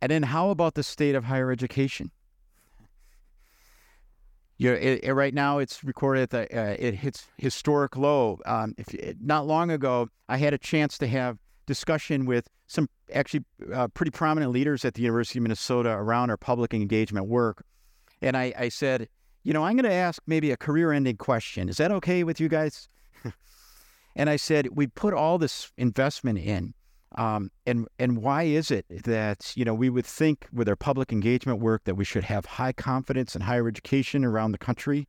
[0.00, 2.10] And then how about the state of higher education?
[4.58, 8.38] You know, it, it, right now it's recorded at the uh, it hits historic low.
[8.44, 13.44] Um, if not long ago, I had a chance to have discussion with some actually
[13.72, 17.64] uh, pretty prominent leaders at the University of Minnesota around our public engagement work.
[18.20, 19.08] And I, I said,
[19.44, 21.68] you know, I'm going to ask maybe a career ending question.
[21.68, 22.88] Is that okay with you guys?
[24.16, 26.74] and I said, we put all this investment in.
[27.16, 31.10] Um, and and why is it that you know we would think with our public
[31.10, 35.08] engagement work that we should have high confidence in higher education around the country?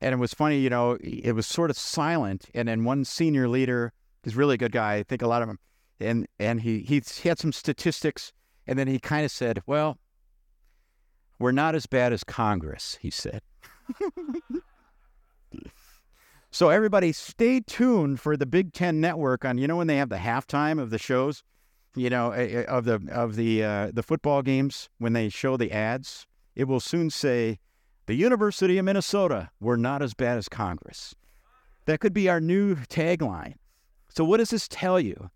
[0.00, 2.46] And it was funny, you know, it was sort of silent.
[2.54, 3.92] And then one senior leader
[4.22, 4.94] He's a really good guy.
[4.94, 5.58] I think a lot of them.
[6.00, 8.32] And and he he had some statistics,
[8.66, 9.98] and then he kind of said, "Well,
[11.38, 13.42] we're not as bad as Congress," he said.
[16.50, 19.58] so everybody, stay tuned for the Big Ten Network on.
[19.58, 21.44] You know when they have the halftime of the shows,
[21.94, 25.56] you know eh, eh, of the of the uh, the football games when they show
[25.56, 27.60] the ads, it will soon say,
[28.06, 31.14] "The University of Minnesota, we're not as bad as Congress."
[31.84, 33.54] That could be our new tagline.
[34.14, 35.30] So what does this tell you?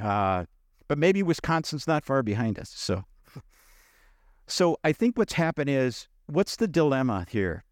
[0.00, 0.46] Uh,
[0.88, 2.70] but maybe Wisconsin's not far behind us.
[2.70, 3.04] So,
[4.46, 7.64] so I think what's happened is what's the dilemma here?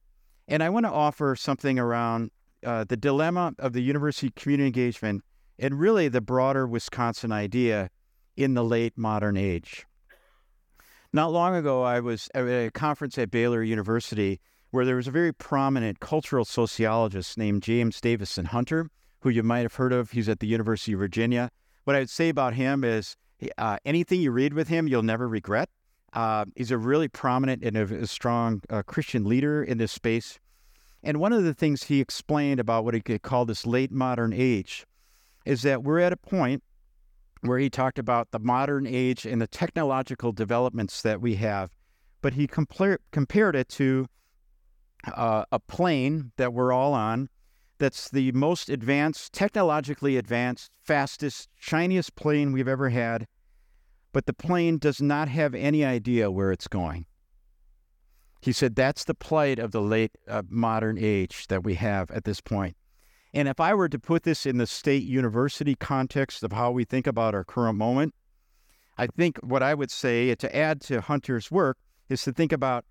[0.48, 2.30] And I want to offer something around
[2.64, 5.24] uh, the dilemma of the university community engagement
[5.58, 7.88] and really the broader Wisconsin idea
[8.36, 9.86] in the late modern age.
[11.12, 14.40] Not long ago, I was at a conference at Baylor University
[14.72, 18.90] where there was a very prominent cultural sociologist named James Davison Hunter
[19.20, 20.10] who you might have heard of.
[20.10, 21.50] He's at the University of Virginia.
[21.84, 23.16] What I would say about him is
[23.58, 25.68] uh, anything you read with him, you'll never regret.
[26.12, 30.38] Uh, he's a really prominent and a, a strong uh, Christian leader in this space.
[31.02, 34.32] And one of the things he explained about what he could call this late modern
[34.32, 34.86] age
[35.46, 36.62] is that we're at a point
[37.40, 41.70] where he talked about the modern age and the technological developments that we have,
[42.20, 44.06] but he compar- compared it to
[45.14, 47.28] uh, a plane that we're all on
[47.80, 53.26] that's the most advanced, technologically advanced, fastest, shiniest plane we've ever had,
[54.12, 57.06] but the plane does not have any idea where it's going.
[58.42, 62.24] He said that's the plight of the late uh, modern age that we have at
[62.24, 62.76] this point.
[63.32, 66.84] And if I were to put this in the state university context of how we
[66.84, 68.14] think about our current moment,
[68.98, 72.84] I think what I would say to add to Hunter's work is to think about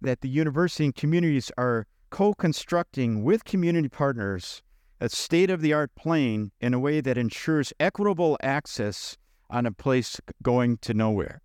[0.00, 4.62] that the university and communities are co constructing with community partners
[5.00, 9.16] a state of the art plane in a way that ensures equitable access
[9.50, 11.40] on a place going to nowhere.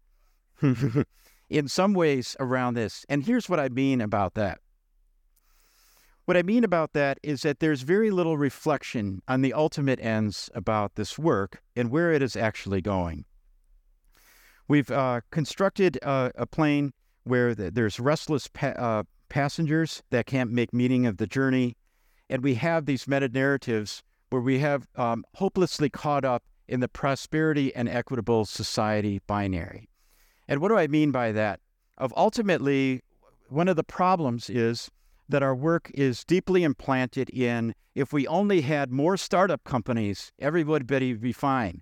[1.49, 3.06] in some ways, around this.
[3.10, 4.60] And here's what I mean about that.
[6.26, 10.49] What I mean about that is that there's very little reflection on the ultimate ends
[10.56, 13.26] about this work and where it is actually going.
[14.69, 16.93] We've uh, constructed uh, a plane
[17.26, 21.76] where the, there's restless pa- uh, passengers that can't make meaning of the journey.
[22.30, 26.88] And we have these meta narratives where we have um, hopelessly caught up in the
[26.88, 29.89] prosperity and equitable society binary.
[30.48, 31.60] And what do I mean by that?
[31.98, 33.02] Of ultimately,
[33.50, 34.91] one of the problems is
[35.28, 41.12] that our work is deeply implanted in if we only had more startup companies, everybody
[41.12, 41.81] would be fine.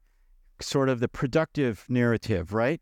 [0.62, 2.80] Sort of the productive narrative, right?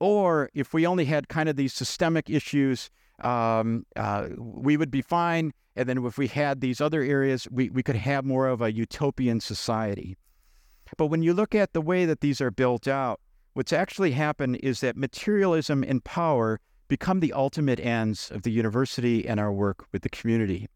[0.00, 2.90] Or if we only had kind of these systemic issues
[3.20, 5.52] um, uh, we would be fine.
[5.76, 8.72] And then if we had these other areas, we, we could have more of a
[8.72, 10.16] utopian society.
[10.98, 13.20] But when you look at the way that these are built out,
[13.54, 19.26] what's actually happened is that materialism and power become the ultimate ends of the university
[19.26, 20.68] and our work with the community.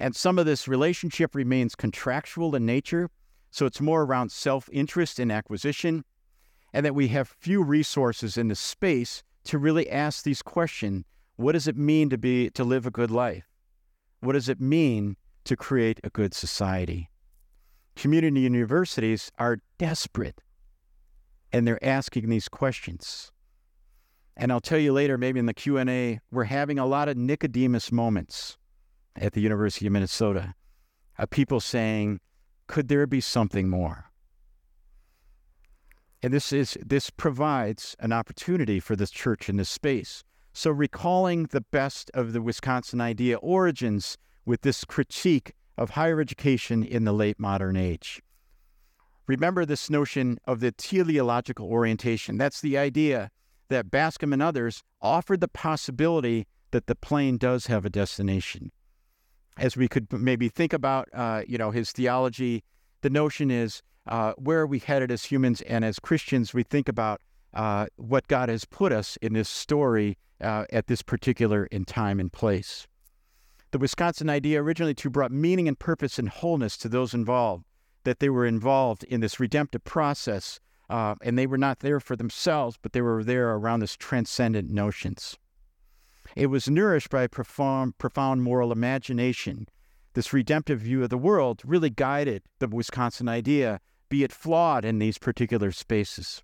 [0.00, 3.08] And some of this relationship remains contractual in nature.
[3.52, 6.04] So it's more around self interest and acquisition
[6.72, 11.04] and that we have few resources in the space to really ask these questions.
[11.36, 13.44] What does it mean to be to live a good life?
[14.20, 17.10] What does it mean to create a good society?
[17.96, 20.40] Community universities are desperate
[21.52, 23.30] and they're asking these questions.
[24.36, 27.92] And I'll tell you later, maybe in the Q&A, we're having a lot of Nicodemus
[27.92, 28.56] moments
[29.16, 30.54] at the University of Minnesota
[31.18, 32.20] of people saying,
[32.66, 34.11] could there be something more?
[36.22, 40.22] And this is this provides an opportunity for this church in this space.
[40.52, 46.84] So recalling the best of the Wisconsin idea origins with this critique of higher education
[46.84, 48.22] in the late modern age.
[49.26, 52.38] Remember this notion of the teleological orientation.
[52.38, 53.30] That's the idea
[53.68, 58.70] that Bascom and others offered the possibility that the plane does have a destination.
[59.56, 62.62] As we could maybe think about, uh, you know, his theology,
[63.00, 66.52] the notion is uh, where are we headed as humans and as Christians?
[66.52, 67.20] We think about
[67.54, 72.18] uh, what God has put us in this story uh, at this particular in time
[72.18, 72.86] and place.
[73.70, 77.64] The Wisconsin idea originally too brought meaning and purpose and wholeness to those involved,
[78.04, 82.16] that they were involved in this redemptive process, uh, and they were not there for
[82.16, 85.38] themselves, but they were there around this transcendent notions.
[86.36, 89.68] It was nourished by profound, profound moral imagination.
[90.14, 93.80] This redemptive view of the world really guided the Wisconsin idea,
[94.12, 96.42] be it flawed in these particular spaces.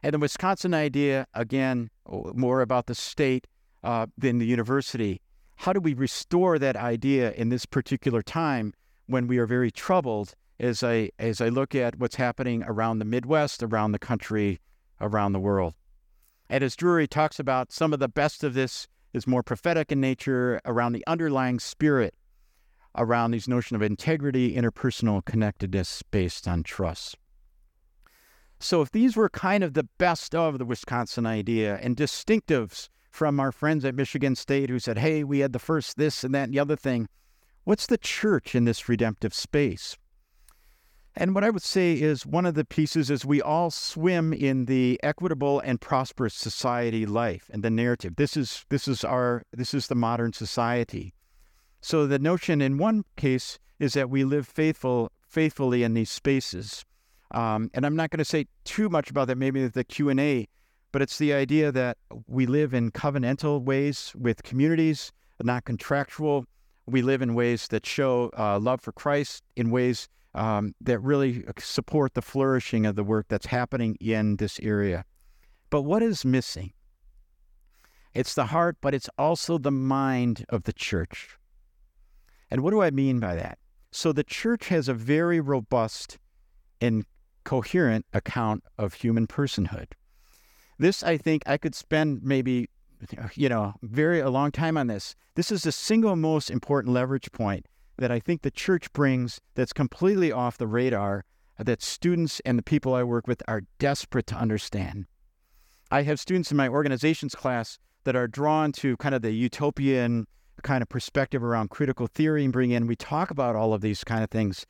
[0.00, 3.48] And the Wisconsin idea, again, more about the state
[3.82, 5.20] uh, than the university,
[5.56, 8.74] how do we restore that idea in this particular time
[9.06, 13.04] when we are very troubled as I as I look at what's happening around the
[13.04, 14.60] Midwest, around the country,
[15.00, 15.74] around the world.
[16.48, 20.00] And as Drury talks about, some of the best of this is more prophetic in
[20.00, 22.14] nature around the underlying spirit,
[22.96, 27.16] around these notion of integrity, interpersonal connectedness based on trust.
[28.58, 33.38] So if these were kind of the best of the Wisconsin idea and distinctives from
[33.40, 36.44] our friends at Michigan State who said, hey, we had the first this and that
[36.44, 37.08] and the other thing.
[37.64, 39.96] What's the church in this redemptive space?
[41.18, 44.66] And what I would say is one of the pieces is we all swim in
[44.66, 48.16] the equitable and prosperous society life and the narrative.
[48.16, 51.14] This is this is our this is the modern society.
[51.86, 56.84] So the notion in one case is that we live faithful faithfully in these spaces.
[57.30, 59.38] Um, and I'm not going to say too much about that.
[59.38, 60.48] Maybe the Q and A
[60.96, 65.12] but it's the idea that we live in covenantal ways with communities,
[65.42, 66.46] not contractual.
[66.86, 71.44] We live in ways that show uh, love for Christ, in ways um, that really
[71.58, 75.04] support the flourishing of the work that's happening in this area.
[75.68, 76.72] But what is missing?
[78.14, 81.36] It's the heart, but it's also the mind of the church.
[82.50, 83.58] And what do I mean by that?
[83.90, 86.18] So the church has a very robust
[86.80, 87.04] and
[87.44, 89.86] coherent account of human personhood.
[90.78, 92.68] This, I think, I could spend maybe,
[93.34, 95.14] you know, very a long time on this.
[95.34, 97.66] This is the single most important leverage point
[97.98, 101.24] that I think the church brings that's completely off the radar
[101.58, 105.06] that students and the people I work with are desperate to understand.
[105.90, 110.26] I have students in my organizations class that are drawn to kind of the utopian
[110.66, 114.02] kind of perspective around critical theory and bring in, we talk about all of these
[114.02, 114.66] kind of things.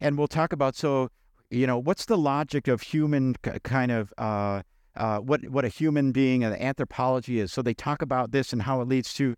[0.00, 1.08] And we'll talk about, so,
[1.50, 3.34] you know, what's the logic of human
[3.64, 4.62] kind of uh,
[4.96, 7.52] uh, what what a human being and anthropology is.
[7.52, 9.34] So they talk about this and how it leads to,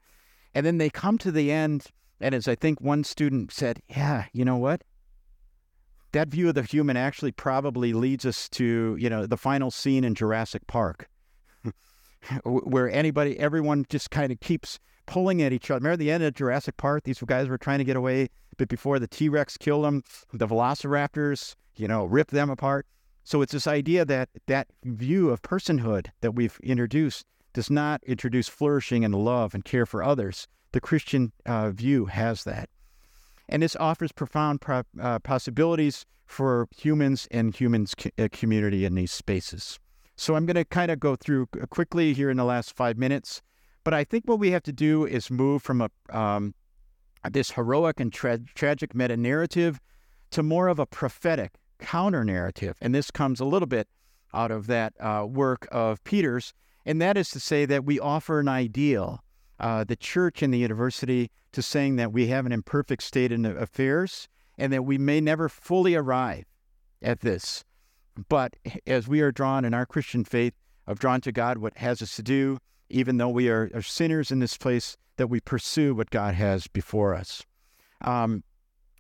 [0.55, 1.86] and then they come to the end.
[2.20, 4.82] And as I think one student said, yeah, you know what?
[6.12, 10.05] That view of the human actually probably leads us to you know the final scene
[10.05, 11.09] in Jurassic Park,
[12.44, 15.80] where anybody, everyone just kind of keeps pulling at each other.
[15.80, 17.05] Remember the end of Jurassic Park?
[17.05, 20.46] These guys were trying to get away, but before the T Rex killed them, the
[20.46, 22.86] Velociraptors, you know, ripped them apart.
[23.24, 28.48] So it's this idea that that view of personhood that we've introduced does not introduce
[28.48, 30.48] flourishing and love and care for others.
[30.72, 32.68] The Christian uh, view has that.
[33.48, 38.94] And this offers profound pro- uh, possibilities for humans and humans co- uh, community in
[38.94, 39.78] these spaces.
[40.16, 43.42] So I'm going to kind of go through quickly here in the last five minutes.
[43.85, 46.55] But I think what we have to do is move from a um,
[47.30, 49.80] this heroic and tra- tragic meta narrative
[50.30, 52.76] to more of a prophetic counter narrative.
[52.80, 53.89] And this comes a little bit
[54.35, 56.53] out of that uh, work of Peter's,
[56.87, 59.22] and that is to say that we offer an ideal,
[59.61, 63.45] uh, the church and the university, to saying that we have an imperfect state in
[63.45, 64.26] affairs
[64.59, 66.45] and that we may never fully arrive
[67.03, 67.64] at this.
[68.28, 68.57] But
[68.87, 70.55] as we are drawn in our Christian faith,
[70.87, 72.59] of drawn to God, what has us to do,
[72.93, 76.66] even though we are, are sinners in this place, that we pursue what God has
[76.66, 77.45] before us.
[78.03, 78.45] Um,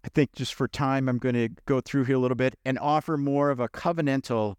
[0.04, 2.78] I think just for time, I'm going to go through here a little bit and
[2.78, 4.56] offer more of a covenantal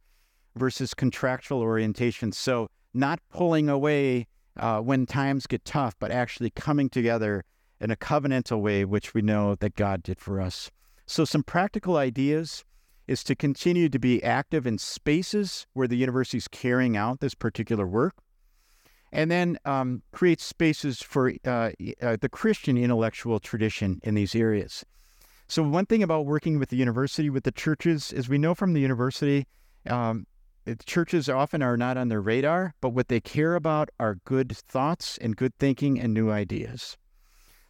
[0.55, 2.31] versus contractual orientation.
[2.31, 4.27] So, not pulling away
[4.57, 7.43] uh, when times get tough, but actually coming together
[7.81, 10.71] in a covenantal way, which we know that God did for us.
[11.05, 12.63] So, some practical ideas
[13.07, 17.35] is to continue to be active in spaces where the university is carrying out this
[17.35, 18.15] particular work,
[19.13, 21.69] and then um, create spaces for uh,
[22.01, 24.83] uh, the Christian intellectual tradition in these areas.
[25.47, 28.73] So, one thing about working with the university, with the churches, is we know from
[28.73, 29.45] the university,
[29.87, 30.25] um,
[30.85, 35.19] churches often are not on their radar, but what they care about are good thoughts
[35.19, 36.97] and good thinking and new ideas.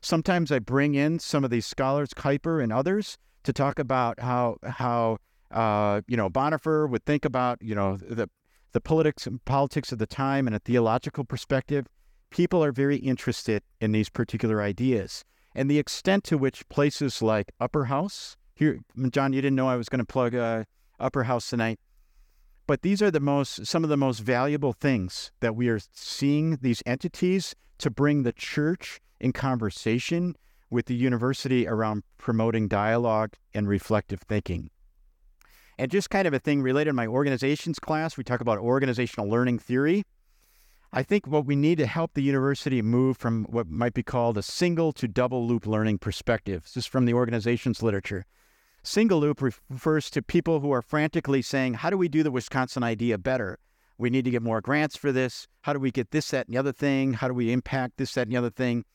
[0.02, 4.58] Sometimes I bring in some of these scholars, Kuyper and others, to talk about how
[4.64, 5.18] how
[5.52, 8.30] uh, you know Bonhoeffer would think about you know the
[8.74, 11.88] the politics and politics of the time and a theological perspective.
[12.30, 15.24] People are very interested in these particular ideas
[15.56, 19.76] and the extent to which places like Upper House here, John, you didn't know I
[19.76, 20.66] was going to plug uh,
[21.00, 21.80] Upper House tonight.
[22.68, 26.58] But these are the most some of the most valuable things that we are seeing
[26.62, 30.36] these entities to bring the church in conversation
[30.70, 34.70] with the university around promoting dialogue and reflective thinking.
[35.78, 39.30] And just kind of a thing related to my organizations class, we talk about organizational
[39.30, 40.04] learning theory.
[40.92, 44.38] I think what we need to help the university move from what might be called
[44.38, 46.64] a single to double loop learning perspective.
[46.64, 48.26] This is from the organizations literature.
[48.84, 52.84] Single loop refers to people who are frantically saying, How do we do the Wisconsin
[52.84, 53.58] idea better?
[53.98, 55.48] We need to get more grants for this.
[55.62, 57.14] How do we get this, that, and the other thing?
[57.14, 58.86] How do we impact this, that, and the other thing?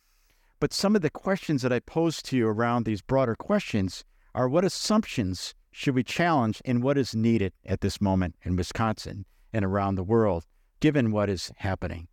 [0.60, 4.04] But some of the questions that I pose to you around these broader questions
[4.34, 9.24] are what assumptions should we challenge and what is needed at this moment in Wisconsin
[9.52, 10.44] and around the world,
[10.80, 12.08] given what is happening?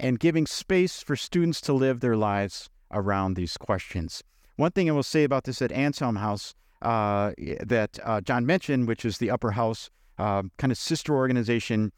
[0.00, 4.24] And giving space for students to live their lives around these questions.
[4.56, 7.30] One thing I will say about this at Anselm House uh,
[7.64, 9.88] that uh, John mentioned, which is the Upper House
[10.18, 11.92] uh, kind of sister organization,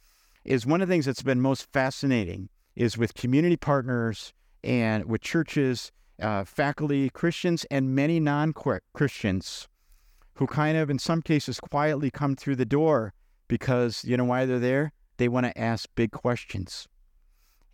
[0.45, 5.23] is one of the things that's been most fascinating is with community partners and with
[5.23, 5.91] churches,
[6.21, 8.53] uh, faculty, Christians, and many non
[8.93, 9.69] Christians
[10.39, 13.13] who kind of, in some cases, quietly come through the door
[13.49, 14.93] because, you know, why they're there?
[15.17, 16.87] They want to ask big questions.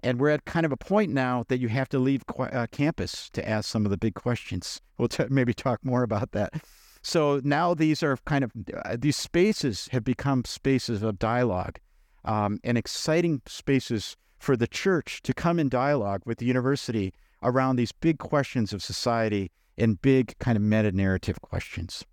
[0.02, 2.66] And we're at kind of a point now that you have to leave qu- uh,
[2.68, 4.80] campus to ask some of the big questions.
[4.96, 6.54] We'll t- maybe talk more about that.
[7.02, 8.52] So now these are kind of,
[8.82, 11.78] uh, these spaces have become spaces of dialogue
[12.24, 17.12] um, and exciting spaces for the church to come in dialogue with the university
[17.42, 22.06] around these big questions of society and big kind of meta narrative questions.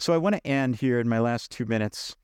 [0.00, 2.16] So I want to end here in my last two minutes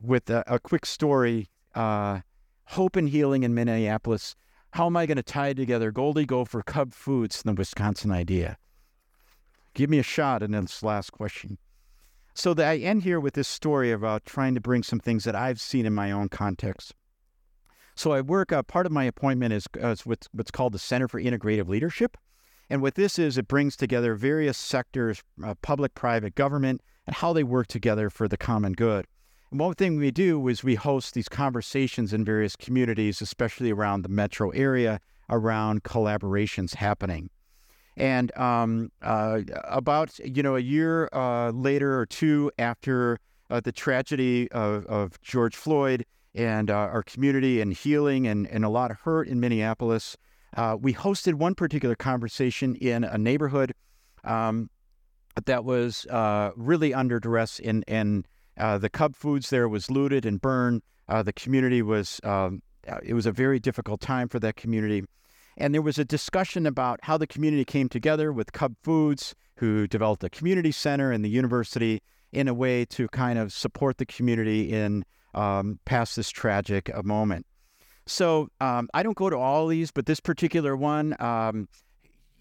[0.00, 2.18] with a, a quick story uh,
[2.64, 4.34] Hope and Healing in Minneapolis.
[4.72, 8.56] How am I going to tie together Goldie Gopher, Cub Foods, and the Wisconsin idea?
[9.74, 11.58] Give me a shot in this last question.
[12.34, 15.36] So that I end here with this story about trying to bring some things that
[15.36, 16.92] I've seen in my own context.
[17.94, 20.78] So I work, uh, part of my appointment is, uh, is what's, what's called the
[20.80, 22.16] Center for Integrative Leadership.
[22.68, 27.32] And what this is, it brings together various sectors, uh, public, private, government, and how
[27.32, 29.06] they work together for the common good.
[29.50, 34.02] And one thing we do is we host these conversations in various communities, especially around
[34.02, 37.30] the metro area, around collaborations happening.
[37.96, 43.18] And um, uh, about you know a year uh, later or two after
[43.50, 48.64] uh, the tragedy of, of George Floyd, and uh, our community and healing and, and
[48.64, 50.16] a lot of hurt in Minneapolis.
[50.56, 53.72] Uh, we hosted one particular conversation in a neighborhood
[54.24, 54.68] um,
[55.46, 58.26] that was uh, really under duress, and, and
[58.58, 60.82] uh, the Cub Foods there was looted and burned.
[61.08, 65.04] Uh, the community was, um, uh, it was a very difficult time for that community.
[65.56, 69.86] And there was a discussion about how the community came together with Cub Foods, who
[69.86, 72.00] developed a community center and the university
[72.32, 75.04] in a way to kind of support the community in
[75.34, 77.46] um, past this tragic uh, moment.
[78.06, 81.68] So um, I don't go to all these, but this particular one, um,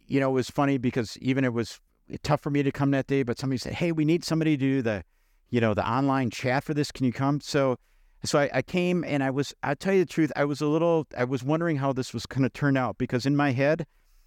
[0.08, 1.80] you know, was funny because even it was
[2.24, 3.24] tough for me to come that day.
[3.24, 5.04] But somebody said, "Hey, we need somebody to do the,
[5.50, 6.92] you know, the online chat for this.
[6.92, 7.78] Can you come?" So,
[8.24, 9.54] so I, I came and I was.
[9.64, 11.08] I tell you the truth, I was a little.
[11.18, 13.86] I was wondering how this was going to turn out because in my head,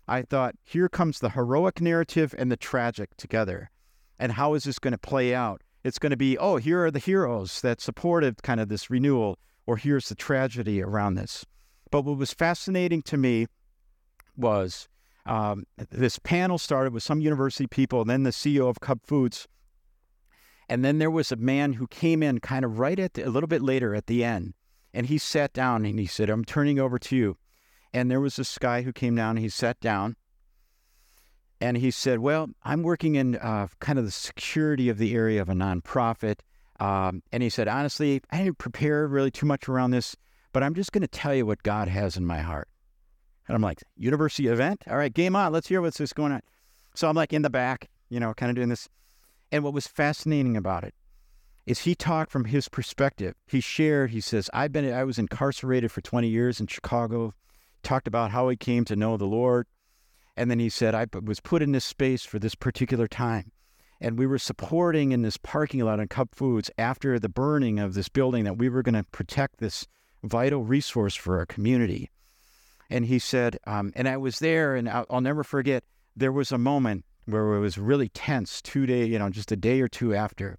[0.08, 3.70] I thought, here comes the heroic narrative and the tragic together,
[4.18, 5.62] and how is this going to play out?
[5.84, 9.38] it's going to be, oh, here are the heroes that supported kind of this renewal,
[9.66, 11.44] or here's the tragedy around this.
[11.90, 13.46] But what was fascinating to me
[14.34, 14.88] was
[15.26, 19.48] um, this panel started with some university people, and then the CEO of Cub Foods.
[20.68, 23.30] And then there was a man who came in kind of right at the, a
[23.30, 24.54] little bit later at the end,
[24.92, 27.36] and he sat down and he said, I'm turning over to you.
[27.92, 30.16] And there was this guy who came down, and he sat down,
[31.60, 35.40] and he said, Well, I'm working in uh, kind of the security of the area
[35.40, 36.40] of a nonprofit.
[36.80, 40.16] Um, and he said, honestly, I didn't prepare really too much around this,
[40.52, 42.68] but I'm just going to tell you what God has in my heart.
[43.46, 44.82] And I'm like, university event?
[44.88, 45.52] All right, game on.
[45.52, 46.42] Let's hear what's this going on.
[46.94, 48.88] So I'm like in the back, you know, kind of doing this.
[49.52, 50.94] And what was fascinating about it
[51.66, 53.34] is he talked from his perspective.
[53.46, 57.34] He shared, he says, I've been, I was incarcerated for 20 years in Chicago,
[57.82, 59.66] talked about how he came to know the Lord.
[60.36, 63.52] And then he said, I was put in this space for this particular time.
[64.00, 67.94] And we were supporting in this parking lot on Cub Foods after the burning of
[67.94, 69.86] this building that we were going to protect this
[70.24, 72.10] vital resource for our community.
[72.90, 75.84] And he said, um, and I was there, and I'll, I'll never forget,
[76.16, 79.56] there was a moment where it was really tense, two day, you know, just a
[79.56, 80.58] day or two after.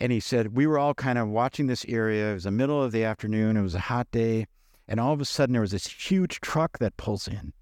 [0.00, 2.30] And he said, we were all kind of watching this area.
[2.30, 3.56] It was the middle of the afternoon.
[3.56, 4.46] It was a hot day.
[4.86, 7.52] And all of a sudden, there was this huge truck that pulls in.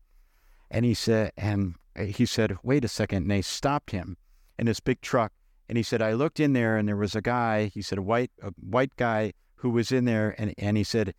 [0.70, 3.22] And he said, and he said, wait a second.
[3.22, 4.16] And they stopped him
[4.58, 5.32] in this big truck.
[5.68, 8.02] And he said, I looked in there and there was a guy, he said, a
[8.02, 10.34] white, a white guy who was in there.
[10.38, 11.14] And, and he said,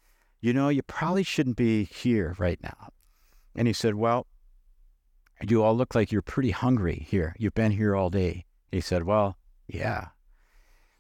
[0.48, 2.94] you know, you probably shouldn't be here right now.
[3.54, 4.28] And he said, well,
[5.46, 7.36] you all look like you're pretty hungry here.
[7.38, 8.46] You've been here all day.
[8.72, 9.38] He said, well,
[9.68, 10.08] yeah.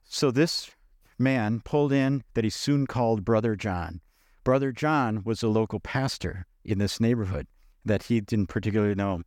[0.03, 0.71] So this
[1.17, 4.01] man pulled in that he soon called Brother John.
[4.43, 7.47] Brother John was a local pastor in this neighborhood
[7.85, 9.21] that he didn't particularly know.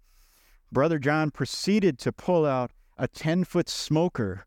[0.70, 4.44] Brother John proceeded to pull out a 10 foot smoker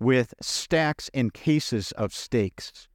[0.00, 2.88] with stacks and cases of steaks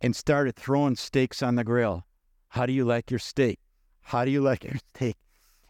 [0.00, 2.04] and started throwing steaks on the grill.
[2.48, 3.58] How do you like your steak?
[4.02, 5.16] How do you like your steak?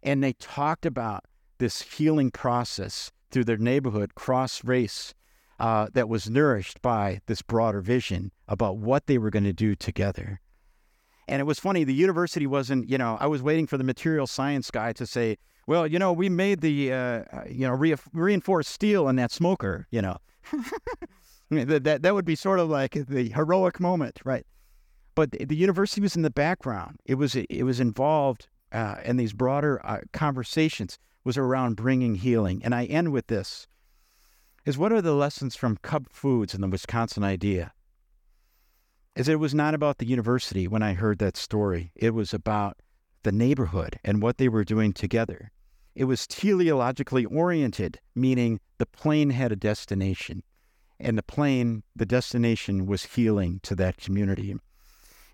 [0.03, 1.25] And they talked about
[1.59, 5.13] this healing process through their neighborhood, cross race,
[5.59, 9.75] uh, that was nourished by this broader vision about what they were going to do
[9.75, 10.41] together.
[11.27, 14.27] And it was funny, the university wasn't, you know, I was waiting for the material
[14.27, 17.97] science guy to say, well, you know, we made the, uh, uh you know, re-
[18.15, 20.17] reinforced steel in that smoker, you know.
[21.51, 24.47] that, that, that would be sort of like the heroic moment, right?
[25.15, 27.01] But the, the university was in the background.
[27.05, 32.63] It was, it was involved uh, in these broader uh, conversations was around bringing healing.
[32.65, 33.67] And I end with this
[34.65, 37.73] is what are the lessons from Cub Foods and the Wisconsin idea?
[39.19, 41.91] is it was not about the university when I heard that story.
[41.97, 42.79] It was about
[43.25, 45.51] the neighborhood and what they were doing together.
[45.97, 50.45] It was teleologically oriented, meaning the plane had a destination,
[51.01, 54.57] and the plane, the destination was healing to that community.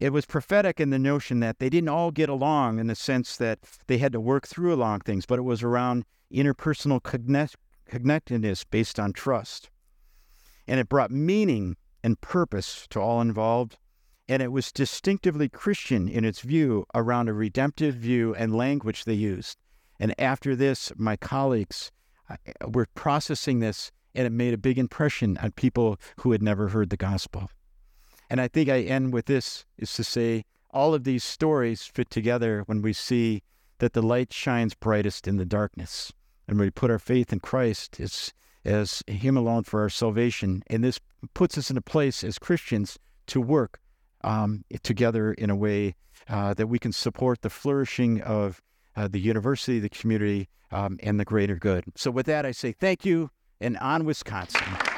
[0.01, 3.37] It was prophetic in the notion that they didn't all get along in the sense
[3.37, 7.57] that they had to work through along things, but it was around interpersonal connect-
[7.87, 9.71] connectedness based on trust.
[10.67, 13.79] And it brought meaning and purpose to all involved,
[14.29, 19.15] and it was distinctively Christian in its view around a redemptive view and language they
[19.15, 19.59] used.
[20.01, 21.93] And after this, my colleagues
[22.29, 22.37] uh,
[22.67, 26.91] were processing this, and it made a big impression on people who had never heard
[26.91, 27.51] the gospel.
[28.31, 32.11] And I think I end with this is to say all of these stories fit
[32.11, 33.43] together when we see
[33.79, 36.13] that the light shines brightest in the darkness.
[36.49, 38.33] And when we put our faith in Christ, it's
[38.65, 40.63] as Him alone for our salvation.
[40.69, 41.01] And this
[41.35, 43.81] puts us in a place as Christians to work
[44.23, 45.95] um, together in a way
[46.29, 48.63] uh, that we can support the flourishing of
[48.97, 51.85] uh, the university, the community, um, and the greater good.
[51.95, 53.31] So, with that, I say thank you
[53.65, 54.94] and on Wisconsin.